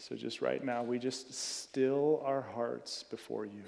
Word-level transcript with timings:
So, 0.00 0.14
just 0.16 0.40
right 0.40 0.64
now, 0.64 0.82
we 0.82 0.98
just 0.98 1.34
still 1.34 2.22
our 2.24 2.40
hearts 2.40 3.02
before 3.02 3.44
you. 3.44 3.62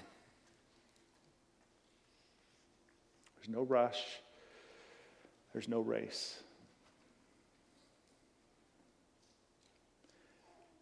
There's 3.37 3.51
no 3.51 3.65
rush, 3.65 4.03
there's 5.53 5.69
no 5.69 5.81
race. 5.81 6.39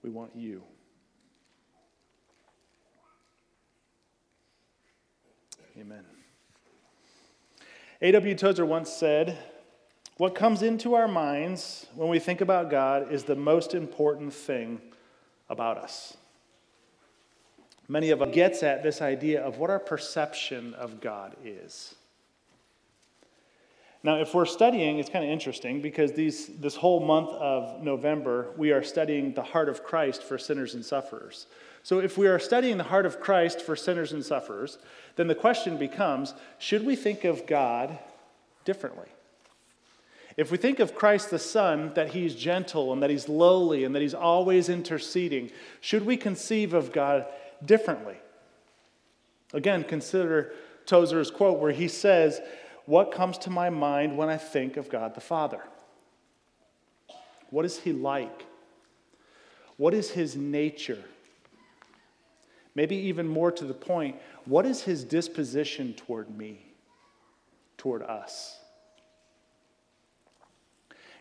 We 0.04 0.10
want 0.10 0.36
you. 0.36 0.62
Amen. 5.76 6.04
A.W. 8.00 8.34
Tozer 8.36 8.64
once 8.64 8.88
said, 8.88 9.36
What 10.16 10.36
comes 10.36 10.62
into 10.62 10.94
our 10.94 11.08
minds 11.08 11.86
when 11.96 12.08
we 12.08 12.20
think 12.20 12.40
about 12.40 12.70
God 12.70 13.12
is 13.12 13.24
the 13.24 13.34
most 13.34 13.74
important 13.74 14.32
thing 14.32 14.80
about 15.50 15.76
us. 15.76 16.16
Many 17.88 18.10
of 18.10 18.22
us 18.22 18.32
gets 18.32 18.62
at 18.62 18.82
this 18.82 19.02
idea 19.02 19.42
of 19.42 19.58
what 19.58 19.68
our 19.68 19.80
perception 19.80 20.74
of 20.74 21.00
God 21.00 21.36
is. 21.44 21.96
Now, 24.02 24.16
if 24.16 24.32
we're 24.32 24.46
studying, 24.46 24.98
it's 24.98 25.10
kind 25.10 25.24
of 25.24 25.30
interesting 25.30 25.82
because 25.82 26.12
these, 26.12 26.46
this 26.46 26.76
whole 26.76 27.00
month 27.00 27.30
of 27.30 27.82
November, 27.82 28.52
we 28.56 28.72
are 28.72 28.82
studying 28.82 29.34
the 29.34 29.42
heart 29.42 29.68
of 29.68 29.84
Christ 29.84 30.22
for 30.22 30.38
sinners 30.38 30.74
and 30.74 30.84
sufferers. 30.84 31.46
So, 31.82 31.98
if 31.98 32.16
we 32.16 32.26
are 32.26 32.38
studying 32.38 32.78
the 32.78 32.84
heart 32.84 33.04
of 33.04 33.20
Christ 33.20 33.60
for 33.60 33.76
sinners 33.76 34.12
and 34.12 34.24
sufferers, 34.24 34.78
then 35.16 35.26
the 35.26 35.34
question 35.34 35.76
becomes 35.76 36.32
should 36.58 36.86
we 36.86 36.96
think 36.96 37.24
of 37.24 37.46
God 37.46 37.98
differently? 38.64 39.08
If 40.40 40.50
we 40.50 40.56
think 40.56 40.78
of 40.78 40.94
Christ 40.94 41.28
the 41.28 41.38
Son, 41.38 41.92
that 41.96 42.12
he's 42.12 42.34
gentle 42.34 42.94
and 42.94 43.02
that 43.02 43.10
he's 43.10 43.28
lowly 43.28 43.84
and 43.84 43.94
that 43.94 44.00
he's 44.00 44.14
always 44.14 44.70
interceding, 44.70 45.50
should 45.82 46.06
we 46.06 46.16
conceive 46.16 46.72
of 46.72 46.92
God 46.92 47.26
differently? 47.62 48.16
Again, 49.52 49.84
consider 49.84 50.54
Tozer's 50.86 51.30
quote 51.30 51.58
where 51.58 51.72
he 51.72 51.88
says, 51.88 52.40
What 52.86 53.12
comes 53.12 53.36
to 53.36 53.50
my 53.50 53.68
mind 53.68 54.16
when 54.16 54.30
I 54.30 54.38
think 54.38 54.78
of 54.78 54.88
God 54.88 55.14
the 55.14 55.20
Father? 55.20 55.62
What 57.50 57.66
is 57.66 57.78
he 57.80 57.92
like? 57.92 58.46
What 59.76 59.92
is 59.92 60.12
his 60.12 60.36
nature? 60.36 61.04
Maybe 62.74 62.96
even 62.96 63.28
more 63.28 63.52
to 63.52 63.66
the 63.66 63.74
point, 63.74 64.16
what 64.46 64.64
is 64.64 64.84
his 64.84 65.04
disposition 65.04 65.92
toward 65.92 66.34
me, 66.34 66.64
toward 67.76 68.02
us? 68.02 68.59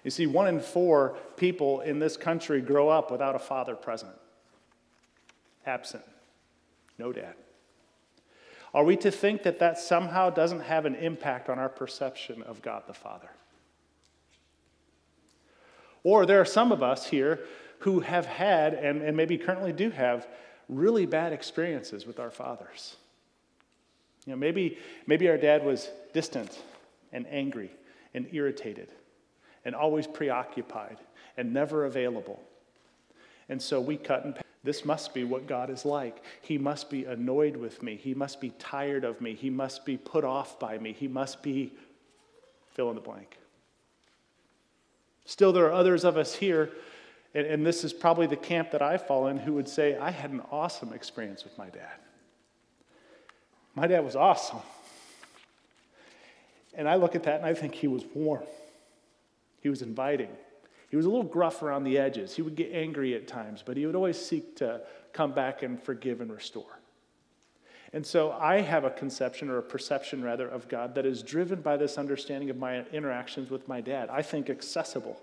You 0.03 0.11
see, 0.11 0.27
one 0.27 0.47
in 0.47 0.59
four 0.59 1.17
people 1.35 1.81
in 1.81 1.99
this 1.99 2.15
country 2.15 2.61
grow 2.61 2.89
up 2.89 3.11
without 3.11 3.35
a 3.35 3.39
father 3.39 3.75
present, 3.75 4.13
absent, 5.65 6.03
no 6.97 7.11
dad. 7.11 7.35
Are 8.73 8.83
we 8.83 8.95
to 8.97 9.11
think 9.11 9.43
that 9.43 9.59
that 9.59 9.79
somehow 9.79 10.29
doesn't 10.29 10.61
have 10.61 10.85
an 10.85 10.95
impact 10.95 11.49
on 11.49 11.57
our 11.57 11.69
perception 11.69 12.43
of 12.43 12.61
God 12.61 12.83
the 12.87 12.93
Father? 12.93 13.29
Or 16.03 16.25
there 16.25 16.39
are 16.39 16.45
some 16.45 16.71
of 16.71 16.83
us 16.83 17.07
here 17.07 17.39
who 17.79 18.01
have 18.01 18.25
had, 18.25 18.73
and, 18.73 19.01
and 19.01 19.17
maybe 19.17 19.37
currently 19.37 19.73
do 19.73 19.89
have, 19.89 20.27
really 20.69 21.05
bad 21.07 21.33
experiences 21.33 22.05
with 22.05 22.19
our 22.19 22.29
fathers. 22.29 22.95
You 24.25 24.33
know, 24.33 24.37
maybe, 24.37 24.77
maybe 25.07 25.27
our 25.29 25.37
dad 25.37 25.65
was 25.65 25.89
distant 26.13 26.61
and 27.11 27.25
angry 27.27 27.71
and 28.13 28.27
irritated 28.31 28.89
and 29.65 29.75
always 29.75 30.07
preoccupied 30.07 30.97
and 31.37 31.53
never 31.53 31.85
available. 31.85 32.41
And 33.47 33.61
so 33.61 33.79
we 33.81 33.97
cut 33.97 34.25
and 34.25 34.37
this 34.63 34.83
must 34.83 35.13
be 35.13 35.23
what 35.23 35.47
God 35.47 35.69
is 35.69 35.85
like. 35.85 36.23
He 36.41 36.57
must 36.57 36.89
be 36.89 37.05
annoyed 37.05 37.55
with 37.55 37.81
me. 37.81 37.95
He 37.95 38.13
must 38.13 38.41
be 38.41 38.49
tired 38.59 39.05
of 39.05 39.21
me. 39.21 39.33
He 39.33 39.49
must 39.49 39.85
be 39.85 39.95
put 39.95 40.25
off 40.25 40.59
by 40.59 40.77
me. 40.77 40.91
He 40.91 41.07
must 41.07 41.41
be 41.41 41.71
fill 42.73 42.89
in 42.89 42.95
the 42.95 43.01
blank. 43.01 43.37
Still, 45.25 45.53
there 45.53 45.65
are 45.65 45.73
others 45.73 46.03
of 46.03 46.17
us 46.17 46.35
here, 46.35 46.71
and, 47.33 47.45
and 47.45 47.65
this 47.65 47.83
is 47.83 47.93
probably 47.93 48.27
the 48.27 48.35
camp 48.35 48.71
that 48.71 48.81
I 48.81 48.97
fall 48.97 49.27
in, 49.27 49.37
who 49.37 49.53
would 49.53 49.69
say, 49.69 49.95
I 49.95 50.11
had 50.11 50.31
an 50.31 50.41
awesome 50.51 50.91
experience 50.91 51.43
with 51.43 51.57
my 51.57 51.69
dad. 51.69 51.99
My 53.75 53.87
dad 53.87 54.03
was 54.03 54.15
awesome. 54.15 54.59
And 56.73 56.87
I 56.89 56.95
look 56.95 57.15
at 57.15 57.23
that 57.23 57.37
and 57.37 57.45
I 57.45 57.53
think 57.53 57.75
he 57.75 57.87
was 57.87 58.03
warm. 58.13 58.43
He 59.61 59.69
was 59.69 59.81
inviting. 59.81 60.29
He 60.89 60.97
was 60.97 61.05
a 61.05 61.09
little 61.09 61.23
gruff 61.23 61.61
around 61.61 61.83
the 61.83 61.97
edges. 61.97 62.35
He 62.35 62.41
would 62.41 62.55
get 62.55 62.71
angry 62.73 63.13
at 63.13 63.27
times, 63.27 63.63
but 63.65 63.77
he 63.77 63.85
would 63.85 63.95
always 63.95 64.19
seek 64.19 64.55
to 64.57 64.81
come 65.13 65.31
back 65.33 65.61
and 65.61 65.81
forgive 65.81 66.21
and 66.21 66.31
restore. 66.31 66.79
And 67.93 68.05
so 68.05 68.31
I 68.33 68.61
have 68.61 68.83
a 68.83 68.89
conception 68.89 69.49
or 69.49 69.57
a 69.57 69.63
perception, 69.63 70.23
rather, 70.23 70.47
of 70.47 70.67
God 70.67 70.95
that 70.95 71.05
is 71.05 71.23
driven 71.23 71.61
by 71.61 71.77
this 71.77 71.97
understanding 71.97 72.49
of 72.49 72.57
my 72.57 72.85
interactions 72.91 73.49
with 73.49 73.67
my 73.67 73.81
dad. 73.81 74.09
I 74.11 74.21
think 74.21 74.49
accessible, 74.49 75.19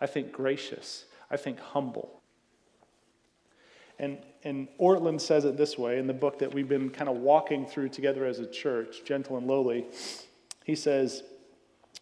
I 0.00 0.06
think 0.06 0.32
gracious, 0.32 1.06
I 1.30 1.36
think 1.36 1.58
humble. 1.58 2.20
And, 3.98 4.18
and 4.44 4.68
Ortlund 4.80 5.20
says 5.20 5.44
it 5.44 5.56
this 5.56 5.76
way 5.76 5.98
in 5.98 6.06
the 6.06 6.14
book 6.14 6.38
that 6.38 6.54
we've 6.54 6.68
been 6.68 6.90
kind 6.90 7.08
of 7.08 7.16
walking 7.16 7.66
through 7.66 7.88
together 7.88 8.24
as 8.24 8.38
a 8.38 8.46
church, 8.46 9.04
Gentle 9.04 9.36
and 9.36 9.48
Lowly. 9.48 9.86
He 10.64 10.76
says, 10.76 11.24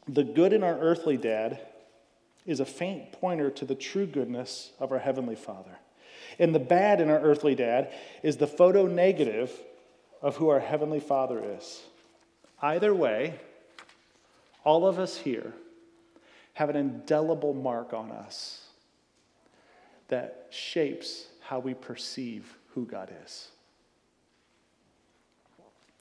the 0.09 0.25
good 0.25 0.53
in 0.53 0.62
our 0.62 0.78
earthly 0.78 1.17
dad 1.17 1.61
is 2.44 2.61
a 2.61 2.65
faint 2.65 3.12
pointer 3.12 3.50
to 3.50 3.65
the 3.65 3.75
true 3.75 4.06
goodness 4.06 4.71
of 4.78 4.93
our 4.93 4.99
Heavenly 4.99 5.34
Father. 5.34 5.78
And 6.39 6.55
the 6.55 6.61
bad 6.61 7.00
in 7.00 7.11
our 7.11 7.21
earthly 7.21 7.55
dad 7.55 7.93
is 8.22 8.37
the 8.37 8.47
photo 8.47 8.87
negative 8.87 9.53
of 10.22 10.37
who 10.37 10.49
our 10.49 10.61
Heavenly 10.61 11.00
Father 11.00 11.43
is. 11.56 11.83
Either 12.62 12.95
way, 12.95 13.34
all 14.65 14.87
of 14.87 14.99
us 14.99 15.16
here 15.16 15.53
have 16.55 16.71
an 16.71 16.77
indelible 16.77 17.53
mark 17.53 17.93
on 17.93 18.11
us 18.11 18.62
that 20.09 20.47
shapes 20.50 21.27
how 21.41 21.59
we 21.59 21.75
perceive 21.75 22.56
who 22.75 22.87
God 22.87 23.12
is. 23.25 23.49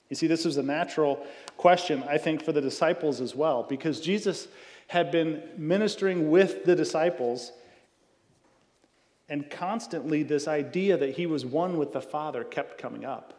You 0.08 0.16
see, 0.16 0.26
this 0.26 0.44
was 0.44 0.56
a 0.56 0.62
natural 0.62 1.26
question, 1.56 2.02
I 2.08 2.18
think, 2.18 2.42
for 2.42 2.52
the 2.52 2.60
disciples 2.60 3.20
as 3.20 3.34
well, 3.34 3.64
because 3.64 4.00
Jesus 4.00 4.48
had 4.88 5.10
been 5.10 5.42
ministering 5.56 6.30
with 6.30 6.64
the 6.64 6.76
disciples, 6.76 7.52
and 9.28 9.50
constantly 9.50 10.22
this 10.22 10.46
idea 10.46 10.96
that 10.96 11.16
he 11.16 11.26
was 11.26 11.44
one 11.44 11.76
with 11.76 11.92
the 11.92 12.00
Father 12.00 12.44
kept 12.44 12.78
coming 12.78 13.04
up. 13.04 13.34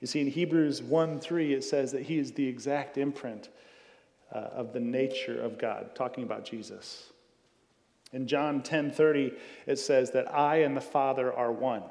You 0.00 0.08
see, 0.08 0.20
in 0.20 0.26
Hebrews 0.26 0.82
1 0.82 1.20
3, 1.20 1.54
it 1.54 1.64
says 1.64 1.92
that 1.92 2.02
he 2.02 2.18
is 2.18 2.32
the 2.32 2.46
exact 2.46 2.98
imprint 2.98 3.48
uh, 4.34 4.38
of 4.38 4.72
the 4.72 4.80
nature 4.80 5.40
of 5.40 5.56
God, 5.56 5.94
talking 5.94 6.24
about 6.24 6.44
Jesus. 6.44 7.12
In 8.12 8.26
John 8.26 8.62
10 8.62 8.90
30, 8.90 9.32
it 9.66 9.76
says 9.76 10.10
that 10.10 10.32
I 10.32 10.56
and 10.56 10.76
the 10.76 10.80
Father 10.80 11.32
are 11.32 11.52
one. 11.52 11.84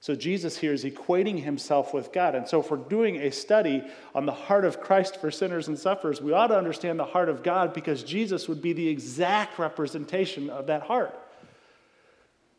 So 0.00 0.14
Jesus 0.14 0.56
here 0.56 0.72
is 0.72 0.84
equating 0.84 1.42
himself 1.42 1.92
with 1.92 2.12
God. 2.12 2.36
And 2.36 2.46
so 2.46 2.60
if 2.60 2.70
we're 2.70 2.76
doing 2.76 3.16
a 3.16 3.32
study 3.32 3.82
on 4.14 4.26
the 4.26 4.32
heart 4.32 4.64
of 4.64 4.80
Christ 4.80 5.20
for 5.20 5.30
sinners 5.30 5.66
and 5.66 5.76
sufferers, 5.76 6.20
we 6.20 6.32
ought 6.32 6.48
to 6.48 6.56
understand 6.56 7.00
the 7.00 7.04
heart 7.04 7.28
of 7.28 7.42
God 7.42 7.74
because 7.74 8.04
Jesus 8.04 8.48
would 8.48 8.62
be 8.62 8.72
the 8.72 8.88
exact 8.88 9.58
representation 9.58 10.50
of 10.50 10.66
that 10.68 10.82
heart. 10.82 11.18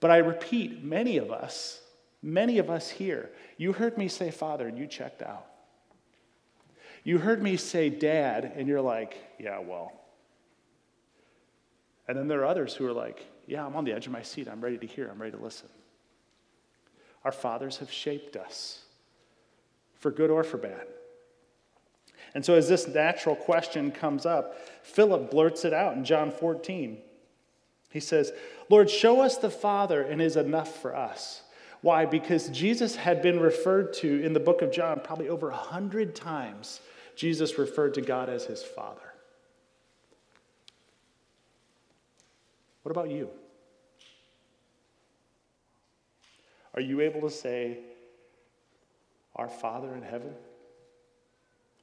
But 0.02 0.12
I 0.12 0.18
repeat, 0.18 0.84
many 0.84 1.18
of 1.18 1.32
us, 1.32 1.82
many 2.22 2.58
of 2.58 2.70
us 2.70 2.90
here, 2.90 3.30
you 3.58 3.72
heard 3.72 3.98
me 3.98 4.10
say 4.10 4.32
Father 4.32 4.68
and 4.68 4.78
you 4.78 4.86
checked 4.86 5.22
out. 5.22 5.46
You 7.06 7.20
heard 7.20 7.42
me 7.42 7.56
say 7.56 7.90
Dad 7.90 8.52
and 8.56 8.68
you're 8.68 8.82
like, 8.82 9.18
yeah, 9.40 9.60
well. 9.60 9.94
And 12.10 12.18
then 12.18 12.28
there 12.28 12.42
are 12.42 12.46
others 12.46 12.74
who 12.74 12.86
are 12.86 12.94
like, 12.94 13.26
yeah, 13.48 13.66
I'm 13.66 13.76
on 13.78 13.86
the 13.86 13.94
edge 13.94 14.08
of 14.08 14.12
my 14.12 14.24
seat. 14.24 14.50
I'm 14.50 14.62
ready 14.62 14.78
to 14.78 14.88
hear. 14.88 15.10
I'm 15.10 15.22
ready 15.22 15.38
to 15.38 15.42
listen. 15.42 15.70
Our 17.24 17.32
fathers 17.32 17.78
have 17.78 17.92
shaped 17.92 18.36
us, 18.36 18.84
for 19.96 20.12
good 20.12 20.30
or 20.30 20.44
for 20.44 20.58
bad. 20.58 20.88
And 22.34 22.46
so, 22.46 22.54
as 22.54 22.70
this 22.70 22.88
natural 22.88 23.36
question 23.36 23.92
comes 23.92 24.26
up, 24.26 24.56
Philip 24.84 25.32
blurts 25.32 25.66
it 25.66 25.74
out 25.74 25.96
in 25.96 26.06
John 26.06 26.32
14. 26.32 26.98
He 27.90 28.00
says, 28.00 28.32
Lord, 28.70 28.90
show 28.90 29.22
us 29.22 29.38
the 29.38 29.50
Father, 29.50 30.02
and 30.02 30.22
is 30.22 30.38
enough 30.38 30.82
for 30.82 30.96
us. 30.96 31.42
Why? 31.82 32.06
Because 32.06 32.50
Jesus 32.50 32.96
had 32.96 33.22
been 33.22 33.40
referred 33.40 33.94
to 33.96 34.24
in 34.24 34.34
the 34.34 34.40
book 34.40 34.62
of 34.62 34.72
John 34.72 35.02
probably 35.04 35.30
over 35.30 35.50
a 35.50 35.56
hundred 35.56 36.14
times. 36.14 36.82
Jesus 37.16 37.58
referred 37.58 37.94
to 37.96 38.02
God 38.02 38.30
as 38.30 38.46
his 38.46 38.62
Father. 38.64 39.02
What 42.84 42.92
about 42.92 43.10
you? 43.10 43.30
Are 46.74 46.82
you 46.82 47.02
able 47.02 47.22
to 47.22 47.30
say, 47.30 47.80
Our 49.36 49.50
Father 49.50 49.96
in 49.96 50.02
heaven? 50.02 50.34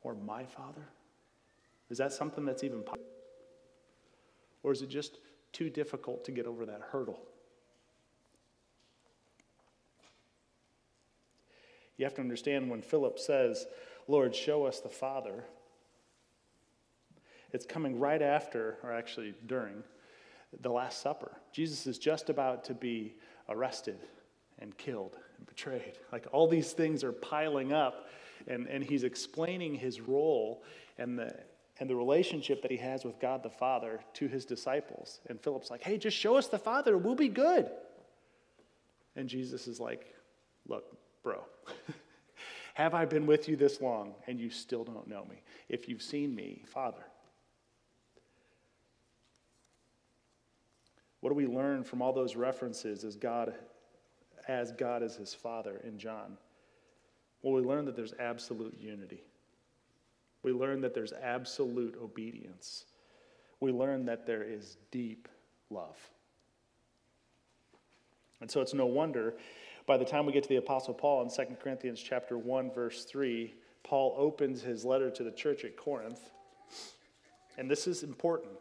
Or 0.02 0.14
my 0.14 0.44
Father? 0.44 0.86
Is 1.90 1.98
that 1.98 2.12
something 2.12 2.44
that's 2.44 2.64
even 2.64 2.82
possible? 2.82 3.04
Or 4.62 4.72
is 4.72 4.82
it 4.82 4.88
just 4.88 5.18
too 5.52 5.70
difficult 5.70 6.24
to 6.24 6.32
get 6.32 6.46
over 6.46 6.66
that 6.66 6.80
hurdle? 6.90 7.20
You 11.96 12.04
have 12.04 12.14
to 12.14 12.20
understand 12.20 12.68
when 12.68 12.82
Philip 12.82 13.18
says, 13.18 13.66
Lord, 14.06 14.34
show 14.34 14.66
us 14.66 14.80
the 14.80 14.88
Father, 14.88 15.44
it's 17.52 17.64
coming 17.64 17.98
right 17.98 18.20
after, 18.20 18.76
or 18.82 18.92
actually 18.92 19.34
during, 19.46 19.82
the 20.60 20.70
Last 20.70 21.00
Supper. 21.00 21.32
Jesus 21.52 21.86
is 21.86 21.98
just 21.98 22.28
about 22.28 22.64
to 22.64 22.74
be 22.74 23.14
arrested 23.48 23.98
and 24.58 24.76
killed 24.76 25.16
and 25.38 25.46
betrayed. 25.46 25.98
Like 26.12 26.26
all 26.32 26.48
these 26.48 26.72
things 26.72 27.04
are 27.04 27.12
piling 27.12 27.72
up, 27.72 28.08
and, 28.46 28.66
and 28.66 28.82
he's 28.82 29.04
explaining 29.04 29.74
his 29.74 30.00
role 30.00 30.62
and 30.98 31.18
the, 31.18 31.34
and 31.78 31.90
the 31.90 31.96
relationship 31.96 32.62
that 32.62 32.70
he 32.70 32.76
has 32.78 33.04
with 33.04 33.18
God 33.20 33.42
the 33.42 33.50
Father 33.50 34.00
to 34.14 34.28
his 34.28 34.44
disciples. 34.44 35.20
And 35.28 35.40
Philip's 35.40 35.70
like, 35.70 35.82
hey, 35.82 35.98
just 35.98 36.16
show 36.16 36.36
us 36.36 36.48
the 36.48 36.58
Father, 36.58 36.96
we'll 36.96 37.14
be 37.14 37.28
good. 37.28 37.70
And 39.14 39.28
Jesus 39.28 39.66
is 39.66 39.80
like, 39.80 40.14
look, 40.66 40.96
bro, 41.22 41.42
have 42.74 42.94
I 42.94 43.04
been 43.04 43.26
with 43.26 43.48
you 43.48 43.56
this 43.56 43.80
long 43.80 44.14
and 44.26 44.38
you 44.38 44.50
still 44.50 44.84
don't 44.84 45.08
know 45.08 45.24
me? 45.28 45.42
If 45.68 45.88
you've 45.88 46.02
seen 46.02 46.34
me, 46.34 46.62
Father. 46.66 47.04
What 51.20 51.30
do 51.30 51.34
we 51.34 51.46
learn 51.46 51.82
from 51.82 52.02
all 52.02 52.12
those 52.12 52.36
references 52.36 53.02
as 53.02 53.16
God 53.16 53.54
as 54.48 54.72
God 54.72 55.02
is 55.02 55.16
his 55.16 55.34
father 55.34 55.80
in 55.84 55.98
John? 55.98 56.36
Well, 57.42 57.54
we 57.54 57.62
learn 57.62 57.84
that 57.86 57.96
there's 57.96 58.14
absolute 58.18 58.76
unity. 58.78 59.22
We 60.42 60.52
learn 60.52 60.80
that 60.82 60.94
there's 60.94 61.12
absolute 61.12 61.96
obedience. 62.02 62.84
We 63.60 63.72
learn 63.72 64.04
that 64.06 64.26
there 64.26 64.42
is 64.42 64.76
deep 64.90 65.28
love. 65.70 65.96
And 68.40 68.50
so 68.50 68.60
it's 68.60 68.74
no 68.74 68.86
wonder 68.86 69.34
by 69.86 69.96
the 69.96 70.04
time 70.04 70.26
we 70.26 70.32
get 70.32 70.42
to 70.42 70.48
the 70.48 70.56
apostle 70.56 70.94
Paul 70.94 71.22
in 71.22 71.30
2 71.30 71.56
Corinthians 71.62 72.00
chapter 72.00 72.36
1 72.36 72.72
verse 72.72 73.04
3, 73.04 73.54
Paul 73.84 74.14
opens 74.18 74.62
his 74.62 74.84
letter 74.84 75.10
to 75.10 75.22
the 75.22 75.30
church 75.30 75.64
at 75.64 75.76
Corinth. 75.76 76.30
And 77.56 77.70
this 77.70 77.86
is 77.86 78.02
important. 78.02 78.52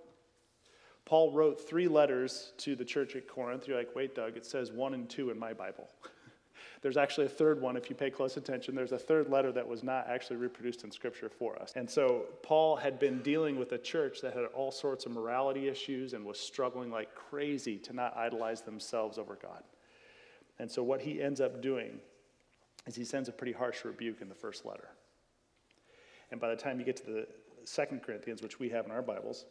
Paul 1.06 1.32
wrote 1.32 1.68
three 1.68 1.88
letters 1.88 2.52
to 2.58 2.76
the 2.76 2.84
church 2.84 3.16
at 3.16 3.28
Corinth. 3.28 3.68
You're 3.68 3.78
like, 3.78 3.96
wait, 3.96 4.16
Doug, 4.16 4.36
it 4.38 4.46
says 4.46 4.72
one 4.72 4.94
and 4.96 5.08
two 5.08 5.30
in 5.30 5.38
my 5.38 5.54
Bible. 5.54 5.88
There's 6.82 6.98
actually 6.98 7.28
a 7.28 7.30
third 7.30 7.62
one, 7.62 7.78
if 7.78 7.90
you 7.90 7.96
pay 7.96 8.10
close 8.10 8.38
attention. 8.38 8.76
There's 8.76 8.92
a 8.92 8.98
third 8.98 9.30
letter 9.30 9.52
that 9.52 9.68
was 9.68 9.84
not 9.84 10.08
actually 10.08 10.38
reproduced 10.38 10.84
in 10.84 10.92
Scripture 10.92 11.30
for 11.30 11.60
us. 11.62 11.74
And 11.76 11.90
so 11.90 12.26
Paul 12.44 12.76
had 12.76 13.00
been 13.00 13.22
dealing 13.22 13.58
with 13.58 13.72
a 13.72 13.78
church 13.78 14.22
that 14.22 14.34
had 14.34 14.46
all 14.54 14.72
sorts 14.72 15.06
of 15.06 15.12
morality 15.12 15.68
issues 15.68 16.14
and 16.14 16.26
was 16.26 16.40
struggling 16.40 16.92
like 16.92 17.14
crazy 17.16 17.78
to 17.80 17.94
not 17.94 18.16
idolize 18.18 18.62
themselves 18.62 19.18
over 19.18 19.38
God. 19.42 19.64
And 20.60 20.70
so 20.70 20.84
what 20.84 21.02
he 21.02 21.22
ends 21.22 21.42
up 21.42 21.62
doing 21.62 22.00
is 22.88 22.96
he 22.96 23.06
sends 23.06 23.30
a 23.30 23.32
pretty 23.32 23.54
harsh 23.54 23.84
rebuke 23.84 24.22
in 24.22 24.30
the 24.30 24.36
first 24.36 24.66
letter. 24.66 24.90
And 26.32 26.40
by 26.40 26.50
the 26.50 26.56
time 26.56 26.80
you 26.80 26.86
get 26.86 26.98
to 26.98 27.06
the 27.06 27.28
Second 27.64 28.04
Corinthians, 28.04 28.42
which 28.42 28.60
we 28.60 28.70
have 28.70 28.86
in 28.86 28.92
our 28.92 29.02
Bibles, 29.02 29.46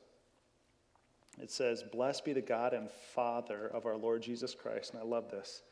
it 1.41 1.51
says, 1.51 1.83
Blessed 1.83 2.25
be 2.25 2.33
the 2.33 2.41
God 2.41 2.73
and 2.73 2.91
Father 2.91 3.67
of 3.69 3.87
our 3.87 3.97
Lord 3.97 4.23
Jesus 4.23 4.55
Christ. 4.55 4.93
And 4.93 5.01
I 5.01 5.05
love 5.05 5.31
this 5.31 5.63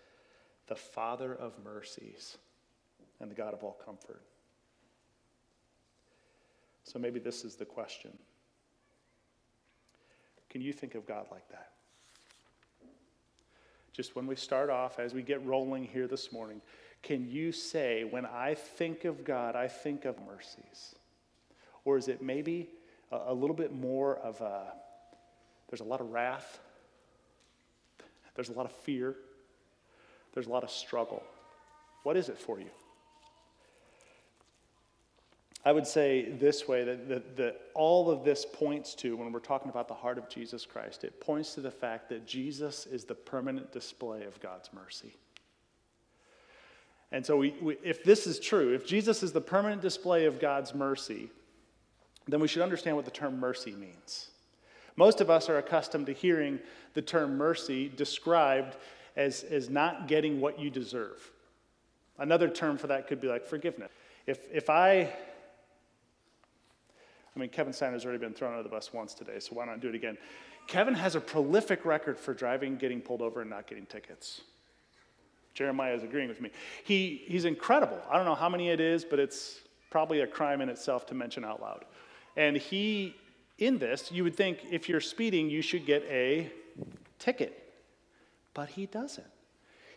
the 0.68 0.76
Father 0.76 1.34
of 1.34 1.52
mercies 1.64 2.38
and 3.20 3.30
the 3.30 3.34
God 3.34 3.52
of 3.52 3.62
all 3.62 3.78
comfort. 3.84 4.22
So 6.84 6.98
maybe 6.98 7.20
this 7.20 7.44
is 7.44 7.56
the 7.56 7.64
question 7.64 8.16
Can 10.50 10.60
you 10.60 10.72
think 10.72 10.94
of 10.94 11.06
God 11.06 11.26
like 11.30 11.48
that? 11.50 11.72
Just 13.92 14.16
when 14.16 14.26
we 14.26 14.36
start 14.36 14.70
off, 14.70 14.98
as 14.98 15.12
we 15.12 15.22
get 15.22 15.44
rolling 15.44 15.84
here 15.84 16.06
this 16.06 16.32
morning, 16.32 16.62
can 17.02 17.28
you 17.28 17.52
say, 17.52 18.04
when 18.04 18.24
I 18.24 18.54
think 18.54 19.04
of 19.04 19.24
God, 19.24 19.54
I 19.54 19.68
think 19.68 20.04
of 20.04 20.16
mercies? 20.24 20.94
Or 21.84 21.98
is 21.98 22.08
it 22.08 22.22
maybe 22.22 22.70
a, 23.10 23.18
a 23.26 23.34
little 23.34 23.56
bit 23.56 23.74
more 23.74 24.16
of 24.18 24.40
a 24.40 24.72
there's 25.72 25.80
a 25.80 25.84
lot 25.84 26.02
of 26.02 26.10
wrath, 26.10 26.60
there's 28.34 28.50
a 28.50 28.52
lot 28.52 28.66
of 28.66 28.72
fear, 28.72 29.16
there's 30.34 30.46
a 30.46 30.50
lot 30.50 30.64
of 30.64 30.70
struggle. 30.70 31.22
What 32.02 32.14
is 32.14 32.28
it 32.28 32.36
for 32.36 32.60
you? 32.60 32.68
I 35.64 35.72
would 35.72 35.86
say 35.86 36.28
this 36.32 36.68
way 36.68 36.84
that, 36.84 37.08
that, 37.08 37.36
that, 37.38 37.60
all 37.72 38.10
of 38.10 38.22
this 38.22 38.44
points 38.44 38.94
to, 38.96 39.16
when 39.16 39.32
we're 39.32 39.40
talking 39.40 39.70
about 39.70 39.88
the 39.88 39.94
heart 39.94 40.18
of 40.18 40.28
Jesus 40.28 40.66
Christ, 40.66 41.04
it 41.04 41.18
points 41.22 41.54
to 41.54 41.62
the 41.62 41.70
fact 41.70 42.10
that 42.10 42.26
Jesus 42.26 42.84
is 42.84 43.04
the 43.04 43.14
permanent 43.14 43.72
display 43.72 44.24
of 44.24 44.38
God's 44.40 44.68
mercy. 44.74 45.16
And 47.12 47.24
so, 47.24 47.38
we, 47.38 47.54
we, 47.62 47.78
if 47.82 48.04
this 48.04 48.26
is 48.26 48.38
true, 48.38 48.74
if 48.74 48.86
Jesus 48.86 49.22
is 49.22 49.32
the 49.32 49.40
permanent 49.40 49.80
display 49.80 50.26
of 50.26 50.38
God's 50.38 50.74
mercy, 50.74 51.30
then 52.28 52.40
we 52.40 52.48
should 52.48 52.62
understand 52.62 52.94
what 52.96 53.06
the 53.06 53.10
term 53.10 53.40
mercy 53.40 53.72
means. 53.72 54.31
Most 54.96 55.20
of 55.20 55.30
us 55.30 55.48
are 55.48 55.58
accustomed 55.58 56.06
to 56.06 56.12
hearing 56.12 56.60
the 56.94 57.02
term 57.02 57.36
mercy 57.36 57.88
described 57.88 58.76
as, 59.16 59.42
as 59.44 59.70
not 59.70 60.08
getting 60.08 60.40
what 60.40 60.58
you 60.58 60.70
deserve. 60.70 61.30
Another 62.18 62.48
term 62.48 62.78
for 62.78 62.88
that 62.88 63.08
could 63.08 63.20
be 63.20 63.28
like 63.28 63.46
forgiveness. 63.46 63.90
If, 64.26 64.40
if 64.52 64.70
I, 64.70 65.12
I 67.34 67.38
mean, 67.38 67.48
Kevin 67.48 67.72
Steiner's 67.72 68.04
already 68.04 68.20
been 68.20 68.34
thrown 68.34 68.52
under 68.52 68.62
the 68.62 68.68
bus 68.68 68.92
once 68.92 69.14
today, 69.14 69.38
so 69.38 69.54
why 69.54 69.64
not 69.64 69.80
do 69.80 69.88
it 69.88 69.94
again? 69.94 70.18
Kevin 70.66 70.94
has 70.94 71.16
a 71.16 71.20
prolific 71.20 71.84
record 71.84 72.18
for 72.18 72.34
driving, 72.34 72.76
getting 72.76 73.00
pulled 73.00 73.22
over, 73.22 73.40
and 73.40 73.50
not 73.50 73.66
getting 73.66 73.86
tickets. 73.86 74.42
Jeremiah 75.54 75.94
is 75.94 76.02
agreeing 76.02 76.28
with 76.28 76.40
me. 76.40 76.50
He, 76.84 77.22
he's 77.26 77.44
incredible. 77.44 78.00
I 78.10 78.16
don't 78.16 78.24
know 78.24 78.34
how 78.34 78.48
many 78.48 78.70
it 78.70 78.80
is, 78.80 79.04
but 79.04 79.18
it's 79.18 79.60
probably 79.90 80.20
a 80.20 80.26
crime 80.26 80.60
in 80.60 80.68
itself 80.68 81.06
to 81.06 81.14
mention 81.14 81.44
out 81.44 81.60
loud. 81.60 81.84
And 82.36 82.56
he 82.56 83.16
in 83.66 83.78
this, 83.78 84.10
you 84.10 84.24
would 84.24 84.36
think 84.36 84.58
if 84.70 84.88
you're 84.88 85.00
speeding, 85.00 85.50
you 85.50 85.62
should 85.62 85.86
get 85.86 86.02
a 86.04 86.50
ticket. 87.18 87.72
But 88.54 88.70
he 88.70 88.86
doesn't. 88.86 89.26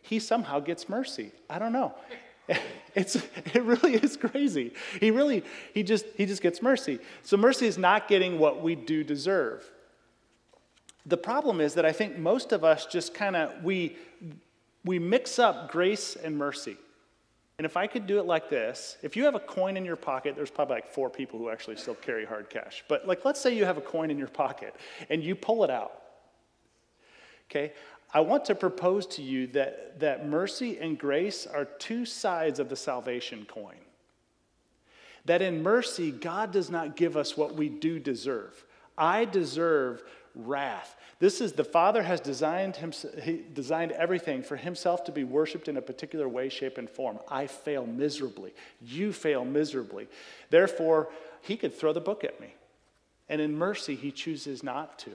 He 0.02 0.20
somehow 0.20 0.60
gets 0.60 0.88
mercy. 0.88 1.32
I 1.50 1.60
don't 1.60 1.74
know. 1.74 1.94
It's, 2.96 3.18
it 3.18 3.62
really 3.62 3.96
is 3.96 4.16
crazy. 4.16 4.72
He 5.02 5.12
really, 5.12 5.44
he 5.74 5.84
just, 5.84 6.06
he 6.16 6.26
just 6.26 6.42
gets 6.42 6.62
mercy. 6.62 7.00
So 7.24 7.36
mercy 7.36 7.68
is 7.68 7.78
not 7.78 8.08
getting 8.08 8.40
what 8.40 8.64
we 8.64 8.74
do 8.74 9.04
deserve. 9.04 9.70
The 11.06 11.18
problem 11.18 11.60
is 11.60 11.74
that 11.74 11.86
I 11.86 11.92
think 11.92 12.18
most 12.18 12.54
of 12.54 12.64
us 12.64 12.86
just 12.86 13.14
kind 13.14 13.36
of, 13.36 13.66
we, 13.66 13.98
we 14.86 14.98
mix 14.98 15.40
up 15.40 15.69
grace 15.69 16.16
and 16.16 16.38
mercy. 16.38 16.78
And 17.57 17.66
if 17.66 17.78
I 17.78 17.88
could 17.88 18.06
do 18.06 18.19
it 18.19 18.26
like 18.26 18.50
this, 18.50 18.97
if 19.02 19.16
you 19.16 19.24
have 19.24 19.35
a 19.35 19.40
coin 19.40 19.78
in 19.78 19.85
your 19.85 19.95
pocket, 19.95 20.35
there's 20.35 20.52
probably 20.52 20.76
like 20.76 20.92
four 20.92 21.09
people 21.09 21.40
who 21.40 21.50
actually 21.50 21.78
still 21.78 21.95
carry 21.95 22.26
hard 22.26 22.50
cash. 22.50 22.83
But 22.90 23.07
like 23.07 23.24
let's 23.24 23.40
say 23.40 23.56
you 23.56 23.64
have 23.66 23.78
a 23.78 23.81
coin 23.81 24.12
in 24.12 24.18
your 24.18 24.28
pocket 24.28 24.76
and 25.09 25.24
you 25.24 25.35
pull 25.35 25.64
it 25.64 25.69
out. 25.69 26.02
Okay? 27.50 27.71
I 28.14 28.19
want 28.19 28.45
to 28.45 28.56
propose 28.56 29.06
to 29.07 29.21
you 29.21 29.47
that, 29.47 30.00
that 30.00 30.28
mercy 30.28 30.78
and 30.80 30.97
grace 30.97 31.47
are 31.47 31.66
two 31.66 32.06
sides 32.06 32.59
of 32.59 32.69
the 32.69 32.76
salvation 32.76 33.45
coin. 33.45 33.76
That 35.26 35.42
in 35.42 35.64
mercy, 35.64 36.12
God 36.12 36.52
does 36.52 36.69
not 36.69 36.95
give 36.95 37.18
us 37.18 37.35
what 37.35 37.56
we 37.56 37.68
do 37.68 38.00
deserve. 38.00 38.64
I 38.97 39.26
deserve 39.26 40.04
wrath. 40.35 40.95
This 41.19 41.42
is 41.42 41.54
the 41.54 41.63
Father 41.63 42.04
has 42.04 42.19
designed, 42.19 42.75
him, 42.75 42.92
designed 43.54 43.92
everything 43.94 44.44
for 44.44 44.56
himself 44.56 45.04
to 45.06 45.11
be 45.11 45.23
worshiped 45.23 45.68
in 45.68 45.77
a 45.77 45.81
particular 45.81 46.27
way, 46.27 46.49
shape, 46.49 46.77
and 46.77 46.89
form. 46.89 47.19
I 47.30 47.47
fail 47.47 47.85
miserably. 47.85 48.54
You 48.81 49.13
fail 49.13 49.45
miserably. 49.45 50.07
Therefore, 50.49 51.09
he 51.42 51.57
could 51.57 51.73
throw 51.73 51.94
the 51.94 52.01
book 52.01 52.23
at 52.23 52.39
me. 52.42 52.54
And 53.30 53.42
in 53.42 53.57
mercy, 53.57 53.95
he 53.95 54.11
chooses 54.11 54.61
not 54.61 54.99
to. 54.99 55.11